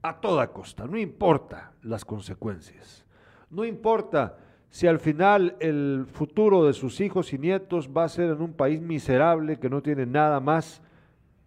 a 0.08 0.22
toda 0.22 0.52
costa, 0.52 0.86
no 0.86 0.98
importa 0.98 1.74
las 1.82 2.06
consecuencias, 2.06 3.06
no 3.50 3.66
importa 3.66 4.38
si 4.70 4.86
al 4.86 5.00
final 5.00 5.56
el 5.60 6.06
futuro 6.12 6.66
de 6.66 6.74
sus 6.74 7.02
hijos 7.02 7.34
y 7.34 7.40
nietos 7.40 7.90
va 7.90 8.04
a 8.04 8.10
ser 8.10 8.30
en 8.30 8.42
un 8.42 8.54
país 8.54 8.82
miserable 8.82 9.58
que 9.58 9.70
no 9.70 9.82
tiene 9.82 10.06
nada 10.06 10.40
más 10.40 10.82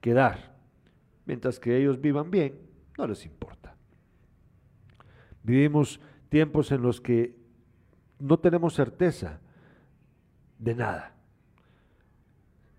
que 0.00 0.12
dar, 0.12 0.56
mientras 1.24 1.60
que 1.60 1.76
ellos 1.76 2.00
vivan 2.00 2.32
bien, 2.32 2.58
no 2.96 3.06
les 3.06 3.24
importa. 3.26 3.76
Vivimos 5.44 6.00
tiempos 6.28 6.72
en 6.72 6.82
los 6.82 7.00
que 7.00 7.36
no 8.18 8.40
tenemos 8.40 8.74
certeza 8.74 9.38
de 10.58 10.74
nada. 10.74 11.14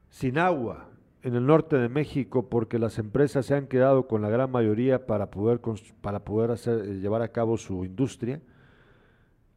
Sin 0.09 0.37
agua 0.37 0.89
en 1.23 1.35
el 1.35 1.45
norte 1.45 1.77
de 1.77 1.89
México 1.89 2.49
porque 2.49 2.79
las 2.79 2.97
empresas 2.97 3.45
se 3.45 3.55
han 3.55 3.67
quedado 3.67 4.07
con 4.07 4.21
la 4.21 4.29
gran 4.29 4.51
mayoría 4.51 5.05
para 5.05 5.29
poder, 5.29 5.59
para 6.01 6.23
poder 6.23 6.51
hacer, 6.51 6.85
eh, 6.85 6.99
llevar 6.99 7.21
a 7.21 7.31
cabo 7.31 7.57
su 7.57 7.83
industria, 7.85 8.41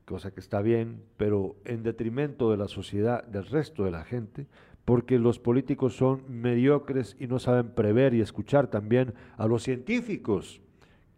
cosa 0.04 0.32
que 0.32 0.40
está 0.40 0.60
bien, 0.60 1.02
pero 1.16 1.56
en 1.64 1.82
detrimento 1.82 2.50
de 2.50 2.56
la 2.56 2.68
sociedad, 2.68 3.24
del 3.24 3.46
resto 3.46 3.84
de 3.84 3.92
la 3.92 4.04
gente, 4.04 4.46
porque 4.84 5.18
los 5.18 5.38
políticos 5.38 5.96
son 5.96 6.24
mediocres 6.28 7.16
y 7.20 7.28
no 7.28 7.38
saben 7.38 7.70
prever 7.70 8.14
y 8.14 8.20
escuchar 8.20 8.66
también 8.66 9.14
a 9.36 9.46
los 9.46 9.62
científicos 9.62 10.60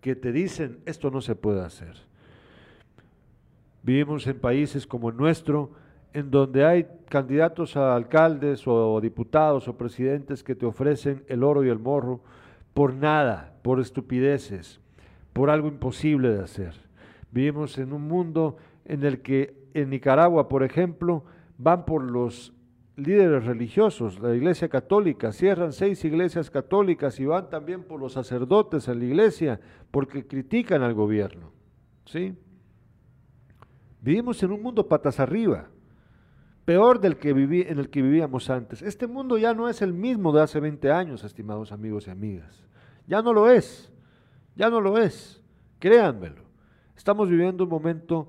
que 0.02 0.14
te 0.14 0.32
dicen 0.32 0.80
esto 0.84 1.10
no 1.10 1.22
se 1.22 1.34
puede 1.34 1.62
hacer. 1.62 1.96
Vivimos 3.82 4.26
en 4.26 4.38
países 4.38 4.86
como 4.86 5.08
el 5.08 5.16
nuestro, 5.16 5.72
en 6.14 6.30
donde 6.30 6.64
hay 6.64 6.86
candidatos 7.08 7.76
a 7.76 7.94
alcaldes 7.94 8.66
o 8.66 9.00
diputados 9.00 9.66
o 9.66 9.76
presidentes 9.76 10.44
que 10.44 10.54
te 10.54 10.64
ofrecen 10.64 11.24
el 11.26 11.42
oro 11.42 11.64
y 11.64 11.68
el 11.68 11.80
morro 11.80 12.20
por 12.72 12.94
nada, 12.94 13.52
por 13.62 13.80
estupideces, 13.80 14.80
por 15.32 15.50
algo 15.50 15.66
imposible 15.66 16.30
de 16.30 16.42
hacer. 16.42 16.74
Vivimos 17.32 17.78
en 17.78 17.92
un 17.92 18.06
mundo 18.06 18.56
en 18.84 19.04
el 19.04 19.22
que 19.22 19.56
en 19.74 19.90
Nicaragua, 19.90 20.48
por 20.48 20.62
ejemplo, 20.62 21.24
van 21.58 21.84
por 21.84 22.08
los 22.08 22.54
líderes 22.96 23.44
religiosos, 23.44 24.20
la 24.20 24.36
Iglesia 24.36 24.68
Católica, 24.68 25.32
cierran 25.32 25.72
seis 25.72 26.04
iglesias 26.04 26.48
católicas 26.48 27.18
y 27.18 27.26
van 27.26 27.50
también 27.50 27.82
por 27.82 27.98
los 27.98 28.12
sacerdotes 28.12 28.88
a 28.88 28.94
la 28.94 29.04
iglesia 29.04 29.60
porque 29.90 30.24
critican 30.28 30.82
al 30.82 30.94
gobierno. 30.94 31.50
¿Sí? 32.04 32.36
Vivimos 34.00 34.40
en 34.44 34.52
un 34.52 34.62
mundo 34.62 34.86
patas 34.86 35.18
arriba 35.18 35.70
peor 36.64 37.00
del 37.00 37.16
que 37.16 37.32
viví, 37.32 37.62
en 37.62 37.78
el 37.78 37.90
que 37.90 38.02
vivíamos 38.02 38.48
antes. 38.50 38.82
Este 38.82 39.06
mundo 39.06 39.38
ya 39.38 39.54
no 39.54 39.68
es 39.68 39.82
el 39.82 39.92
mismo 39.92 40.32
de 40.32 40.42
hace 40.42 40.60
20 40.60 40.90
años, 40.90 41.24
estimados 41.24 41.72
amigos 41.72 42.06
y 42.06 42.10
amigas. 42.10 42.64
Ya 43.06 43.20
no 43.22 43.32
lo 43.32 43.50
es, 43.50 43.92
ya 44.56 44.70
no 44.70 44.80
lo 44.80 44.98
es, 44.98 45.42
créanmelo. 45.78 46.42
Estamos 46.96 47.28
viviendo 47.28 47.64
un 47.64 47.70
momento 47.70 48.28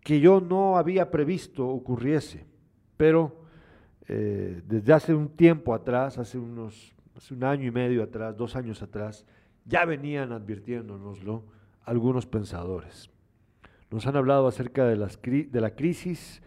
que 0.00 0.20
yo 0.20 0.40
no 0.40 0.76
había 0.76 1.10
previsto 1.10 1.66
ocurriese, 1.66 2.44
pero 2.96 3.42
eh, 4.08 4.60
desde 4.66 4.92
hace 4.92 5.14
un 5.14 5.28
tiempo 5.28 5.74
atrás, 5.74 6.18
hace 6.18 6.38
unos, 6.38 6.92
hace 7.16 7.32
un 7.34 7.44
año 7.44 7.66
y 7.66 7.70
medio 7.70 8.02
atrás, 8.02 8.36
dos 8.36 8.56
años 8.56 8.82
atrás, 8.82 9.24
ya 9.64 9.84
venían 9.84 10.32
advirtiéndonoslo 10.32 11.44
algunos 11.84 12.26
pensadores. 12.26 13.10
Nos 13.90 14.06
han 14.06 14.16
hablado 14.16 14.46
acerca 14.46 14.86
de, 14.86 14.96
las, 14.96 15.20
de 15.22 15.60
la 15.60 15.74
crisis 15.74 16.42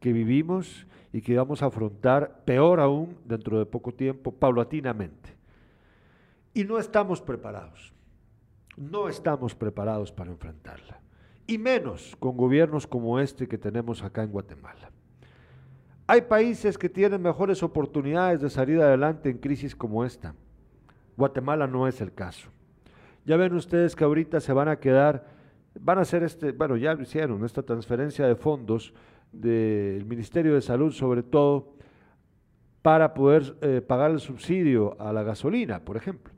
que 0.00 0.12
vivimos 0.12 0.86
y 1.12 1.22
que 1.22 1.36
vamos 1.36 1.62
a 1.62 1.66
afrontar, 1.66 2.44
peor 2.44 2.80
aún, 2.80 3.16
dentro 3.24 3.58
de 3.58 3.66
poco 3.66 3.92
tiempo, 3.92 4.32
paulatinamente. 4.32 5.34
Y 6.52 6.64
no 6.64 6.78
estamos 6.78 7.20
preparados, 7.20 7.92
no 8.76 9.08
estamos 9.08 9.54
preparados 9.54 10.12
para 10.12 10.30
enfrentarla, 10.30 11.00
y 11.46 11.58
menos 11.58 12.16
con 12.18 12.36
gobiernos 12.36 12.86
como 12.86 13.18
este 13.20 13.46
que 13.46 13.58
tenemos 13.58 14.02
acá 14.02 14.22
en 14.22 14.32
Guatemala. 14.32 14.90
Hay 16.06 16.22
países 16.22 16.78
que 16.78 16.88
tienen 16.88 17.20
mejores 17.20 17.62
oportunidades 17.62 18.40
de 18.40 18.48
salir 18.48 18.80
adelante 18.80 19.28
en 19.28 19.38
crisis 19.38 19.74
como 19.74 20.04
esta. 20.04 20.34
Guatemala 21.16 21.66
no 21.66 21.88
es 21.88 22.00
el 22.00 22.12
caso. 22.12 22.48
Ya 23.24 23.36
ven 23.36 23.54
ustedes 23.54 23.96
que 23.96 24.04
ahorita 24.04 24.40
se 24.40 24.52
van 24.52 24.68
a 24.68 24.76
quedar, 24.76 25.26
van 25.80 25.98
a 25.98 26.02
hacer 26.02 26.22
este, 26.22 26.52
bueno, 26.52 26.76
ya 26.76 26.94
lo 26.94 27.02
hicieron, 27.02 27.44
esta 27.44 27.62
transferencia 27.62 28.26
de 28.26 28.36
fondos 28.36 28.94
del 29.32 30.04
Ministerio 30.04 30.54
de 30.54 30.62
Salud, 30.62 30.92
sobre 30.92 31.22
todo, 31.22 31.74
para 32.82 33.14
poder 33.14 33.56
eh, 33.62 33.80
pagar 33.80 34.12
el 34.12 34.20
subsidio 34.20 35.00
a 35.00 35.12
la 35.12 35.22
gasolina, 35.22 35.84
por 35.84 35.96
ejemplo. 35.96 36.32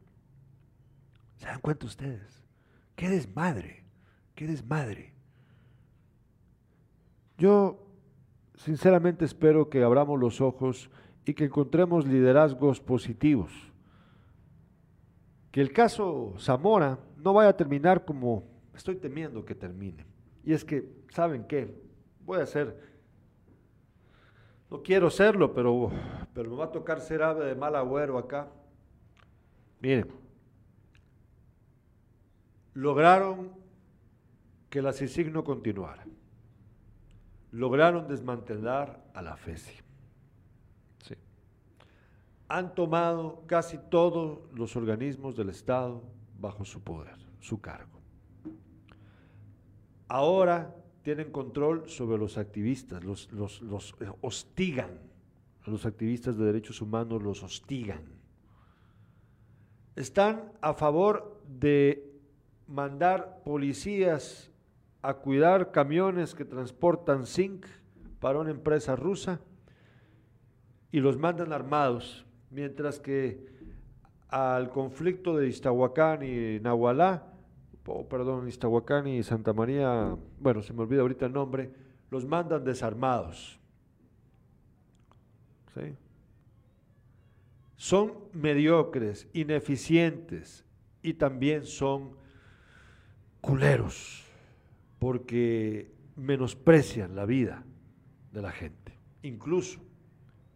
¿Se 1.36 1.46
dan 1.46 1.60
cuenta 1.60 1.86
ustedes? 1.86 2.42
¡Qué 2.96 3.08
desmadre! 3.08 3.84
¡Qué 4.34 4.46
desmadre! 4.46 5.12
Yo 7.36 7.86
sinceramente 8.56 9.24
espero 9.24 9.68
que 9.68 9.82
abramos 9.82 10.18
los 10.18 10.40
ojos 10.40 10.90
y 11.24 11.34
que 11.34 11.44
encontremos 11.44 12.06
liderazgos 12.06 12.80
positivos. 12.80 13.52
Que 15.50 15.60
el 15.60 15.72
caso 15.72 16.34
Zamora 16.38 16.98
no 17.18 17.32
vaya 17.34 17.50
a 17.50 17.56
terminar 17.56 18.04
como 18.04 18.44
estoy 18.74 18.96
temiendo 18.96 19.44
que 19.44 19.54
termine. 19.54 20.06
Y 20.44 20.52
es 20.52 20.64
que, 20.64 20.90
¿saben 21.10 21.44
qué? 21.44 21.87
A 22.34 22.42
hacer, 22.42 22.78
no 24.70 24.82
quiero 24.82 25.08
serlo, 25.08 25.54
pero, 25.54 25.90
pero 26.34 26.50
me 26.50 26.56
va 26.56 26.66
a 26.66 26.72
tocar 26.72 27.00
ser 27.00 27.22
ave 27.22 27.46
de 27.46 27.54
mal 27.54 27.74
agüero 27.74 28.18
acá. 28.18 28.48
Miren, 29.80 30.06
lograron 32.74 33.52
que 34.68 34.82
la 34.82 34.92
CICIG 34.92 35.32
no 35.32 35.42
continuara. 35.42 36.04
Lograron 37.50 38.06
desmantelar 38.06 39.02
a 39.14 39.22
la 39.22 39.36
FESI. 39.36 39.80
Sí. 41.04 41.14
Han 42.48 42.74
tomado 42.74 43.44
casi 43.46 43.78
todos 43.78 44.40
los 44.52 44.76
organismos 44.76 45.34
del 45.34 45.48
Estado 45.48 46.02
bajo 46.38 46.66
su 46.66 46.82
poder, 46.82 47.16
su 47.40 47.58
cargo. 47.58 47.98
Ahora 50.08 50.74
tienen 51.08 51.32
control 51.32 51.88
sobre 51.88 52.18
los 52.18 52.36
activistas, 52.36 53.02
los, 53.02 53.32
los, 53.32 53.62
los 53.62 53.94
eh, 53.98 54.12
hostigan, 54.20 54.90
a 55.64 55.70
los 55.70 55.86
activistas 55.86 56.36
de 56.36 56.44
derechos 56.44 56.82
humanos 56.82 57.22
los 57.22 57.42
hostigan. 57.42 58.02
Están 59.96 60.52
a 60.60 60.74
favor 60.74 61.40
de 61.48 62.12
mandar 62.66 63.40
policías 63.42 64.50
a 65.00 65.14
cuidar 65.14 65.70
camiones 65.70 66.34
que 66.34 66.44
transportan 66.44 67.24
zinc 67.24 67.64
para 68.20 68.40
una 68.40 68.50
empresa 68.50 68.94
rusa 68.94 69.40
y 70.92 71.00
los 71.00 71.16
mandan 71.16 71.54
armados, 71.54 72.26
mientras 72.50 73.00
que 73.00 73.46
al 74.28 74.68
conflicto 74.68 75.38
de 75.38 75.48
Iztahuacán 75.48 76.22
y 76.22 76.60
Nahualá, 76.60 77.32
perdón, 78.08 78.48
Iztahuacán 78.48 79.06
y 79.06 79.22
Santa 79.22 79.52
María, 79.52 80.16
bueno, 80.40 80.62
se 80.62 80.72
me 80.72 80.82
olvida 80.82 81.02
ahorita 81.02 81.26
el 81.26 81.32
nombre, 81.32 81.70
los 82.10 82.24
mandan 82.24 82.64
desarmados. 82.64 83.58
¿Sí? 85.74 85.94
Son 87.76 88.14
mediocres, 88.32 89.28
ineficientes 89.32 90.64
y 91.02 91.14
también 91.14 91.64
son 91.64 92.16
culeros 93.40 94.24
porque 94.98 95.94
menosprecian 96.16 97.14
la 97.14 97.24
vida 97.24 97.64
de 98.32 98.42
la 98.42 98.50
gente, 98.50 98.98
incluso 99.22 99.80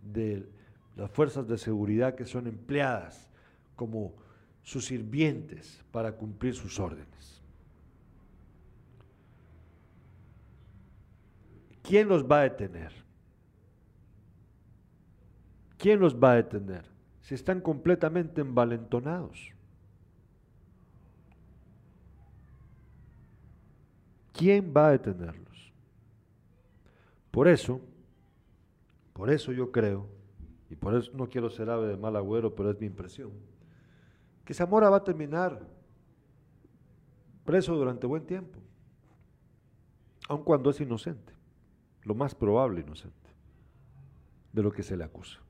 de 0.03 0.49
las 0.97 1.11
fuerzas 1.11 1.47
de 1.47 1.59
seguridad 1.59 2.15
que 2.15 2.25
son 2.25 2.47
empleadas 2.47 3.31
como 3.77 4.15
sus 4.63 4.87
sirvientes 4.87 5.83
para 5.91 6.13
cumplir 6.13 6.55
sus 6.55 6.79
órdenes. 6.79 7.43
¿Quién 11.83 12.09
los 12.09 12.25
va 12.25 12.41
a 12.41 12.43
detener? 12.45 12.93
¿Quién 15.77 15.99
los 15.99 16.15
va 16.15 16.33
a 16.33 16.37
detener? 16.37 16.85
Si 17.23 17.35
están 17.35 17.61
completamente 17.61 18.41
envalentonados. 18.41 19.53
¿Quién 24.33 24.73
va 24.75 24.89
a 24.89 24.91
detenerlos? 24.93 25.73
Por 27.31 27.49
eso, 27.49 27.81
por 29.13 29.31
eso 29.31 29.53
yo 29.53 29.73
creo, 29.73 30.07
y 30.71 30.77
por 30.77 30.95
eso 30.95 31.11
no 31.15 31.29
quiero 31.29 31.51
ser 31.51 31.69
ave 31.69 31.89
de 31.89 31.97
mal 31.97 32.17
agüero, 32.17 32.55
pero 32.55 32.71
es 32.71 32.81
mi 32.81 32.87
impresión, 32.87 33.31
que 34.53 34.57
Zamora 34.57 34.91
va 34.91 34.99
a 34.99 35.05
terminar 35.05 35.59
preso 37.43 37.75
durante 37.75 38.07
buen 38.07 38.27
tiempo, 38.27 38.59
aun 40.29 40.45
cuando 40.45 40.69
es 40.69 40.79
inocente, 40.79 41.33
lo 42.03 42.15
más 42.15 42.35
probable 42.35 42.83
inocente 42.83 43.31
de 44.53 44.63
lo 44.63 44.71
que 44.71 44.83
se 44.83 44.95
le 44.95 45.05
acusa. 45.05 45.41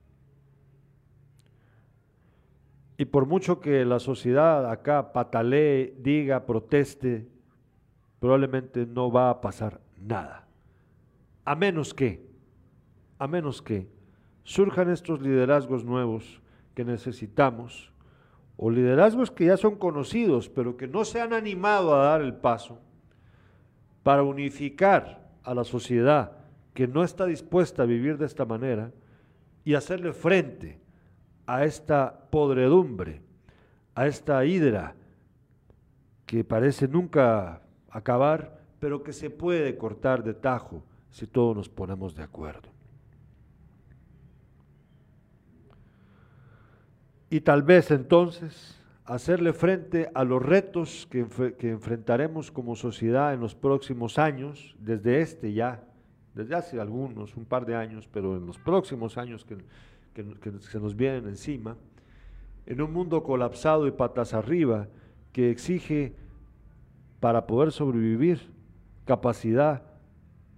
Y 2.96 3.06
por 3.06 3.26
mucho 3.26 3.58
que 3.58 3.84
la 3.84 3.98
sociedad 3.98 4.70
acá 4.70 5.12
patalee, 5.12 5.96
diga, 5.98 6.46
proteste, 6.46 7.26
probablemente 8.20 8.86
no 8.86 9.10
va 9.10 9.30
a 9.30 9.40
pasar 9.40 9.80
nada. 9.98 10.46
A 11.44 11.56
menos 11.56 11.92
que, 11.92 12.24
a 13.18 13.26
menos 13.26 13.62
que 13.62 13.88
surjan 14.44 14.90
estos 14.90 15.20
liderazgos 15.20 15.84
nuevos 15.84 16.40
que 16.76 16.84
necesitamos, 16.84 17.91
o 18.64 18.70
liderazgos 18.70 19.32
que 19.32 19.46
ya 19.46 19.56
son 19.56 19.74
conocidos, 19.74 20.48
pero 20.48 20.76
que 20.76 20.86
no 20.86 21.04
se 21.04 21.20
han 21.20 21.32
animado 21.32 21.96
a 21.96 22.04
dar 22.04 22.22
el 22.22 22.32
paso 22.32 22.78
para 24.04 24.22
unificar 24.22 25.28
a 25.42 25.52
la 25.52 25.64
sociedad 25.64 26.38
que 26.72 26.86
no 26.86 27.02
está 27.02 27.26
dispuesta 27.26 27.82
a 27.82 27.86
vivir 27.86 28.18
de 28.18 28.26
esta 28.26 28.44
manera 28.44 28.92
y 29.64 29.74
hacerle 29.74 30.12
frente 30.12 30.78
a 31.44 31.64
esta 31.64 32.28
podredumbre, 32.30 33.20
a 33.96 34.06
esta 34.06 34.44
hidra 34.44 34.94
que 36.24 36.44
parece 36.44 36.86
nunca 36.86 37.62
acabar, 37.90 38.60
pero 38.78 39.02
que 39.02 39.12
se 39.12 39.28
puede 39.28 39.76
cortar 39.76 40.22
de 40.22 40.34
tajo 40.34 40.84
si 41.10 41.26
todos 41.26 41.56
nos 41.56 41.68
ponemos 41.68 42.14
de 42.14 42.22
acuerdo. 42.22 42.71
Y 47.32 47.40
tal 47.40 47.62
vez 47.62 47.90
entonces 47.90 48.78
hacerle 49.06 49.54
frente 49.54 50.10
a 50.14 50.22
los 50.22 50.42
retos 50.42 51.08
que, 51.10 51.20
enfrentaremos 51.60 52.50
como 52.50 52.76
sociedad 52.76 53.32
en 53.32 53.40
los 53.40 53.54
próximos 53.54 54.18
años, 54.18 54.76
desde 54.78 55.22
este 55.22 55.54
ya, 55.54 55.82
desde 56.34 56.54
hace 56.54 56.78
algunos, 56.78 57.34
un 57.34 57.46
par 57.46 57.64
de 57.64 57.74
años, 57.74 58.06
pero 58.06 58.36
en 58.36 58.44
los 58.44 58.58
próximos 58.58 59.16
años 59.16 59.46
que, 59.46 59.56
que 60.12 60.60
se 60.60 60.78
nos 60.78 60.94
vienen 60.94 61.26
encima, 61.26 61.78
en 62.66 62.82
un 62.82 62.92
mundo 62.92 63.22
colapsado 63.22 63.86
y 63.86 63.92
patas 63.92 64.34
arriba 64.34 64.88
que 65.32 65.50
exige 65.50 66.14
para 67.18 67.46
poder 67.46 67.72
sobrevivir, 67.72 68.52
capacidad, 69.06 69.84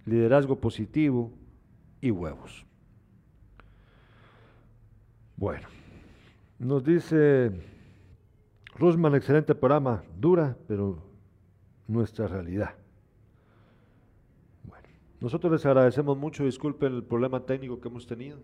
liderazgo 0.05 0.59
positivo 0.59 1.31
y 2.01 2.11
huevos. 2.11 2.65
Bueno, 5.37 5.69
nos 6.59 6.83
dice 6.83 7.51
Rusman, 8.75 9.15
excelente 9.15 9.55
programa, 9.55 10.03
dura, 10.17 10.57
pero 10.67 10.97
nuestra 11.87 12.27
realidad. 12.27 12.75
Bueno, 14.63 14.87
nosotros 15.19 15.51
les 15.51 15.65
agradecemos 15.65 16.17
mucho, 16.17 16.43
disculpen 16.43 16.93
el 16.93 17.03
problema 17.03 17.45
técnico 17.45 17.79
que 17.79 17.87
hemos 17.87 18.07
tenido. 18.07 18.39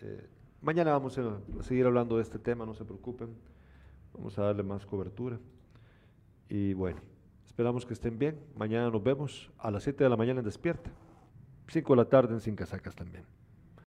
Eh, 0.00 0.28
mañana 0.62 0.92
vamos 0.92 1.18
a 1.18 1.40
seguir 1.62 1.86
hablando 1.86 2.16
de 2.16 2.22
este 2.22 2.38
tema, 2.38 2.66
no 2.66 2.74
se 2.74 2.84
preocupen, 2.84 3.34
vamos 4.14 4.38
a 4.38 4.42
darle 4.42 4.62
más 4.62 4.86
cobertura. 4.86 5.38
Y 6.48 6.74
bueno. 6.74 7.00
Esperamos 7.56 7.86
que 7.86 7.94
estén 7.94 8.18
bien. 8.18 8.38
Mañana 8.54 8.90
nos 8.90 9.02
vemos 9.02 9.50
a 9.56 9.70
las 9.70 9.82
7 9.82 10.04
de 10.04 10.10
la 10.10 10.16
mañana 10.18 10.40
en 10.40 10.44
Despierta. 10.44 10.90
5 11.68 11.94
de 11.94 11.96
la 11.96 12.04
tarde 12.04 12.34
en 12.34 12.40
Sin 12.40 12.54
Casacas 12.54 12.94
también. 12.94 13.24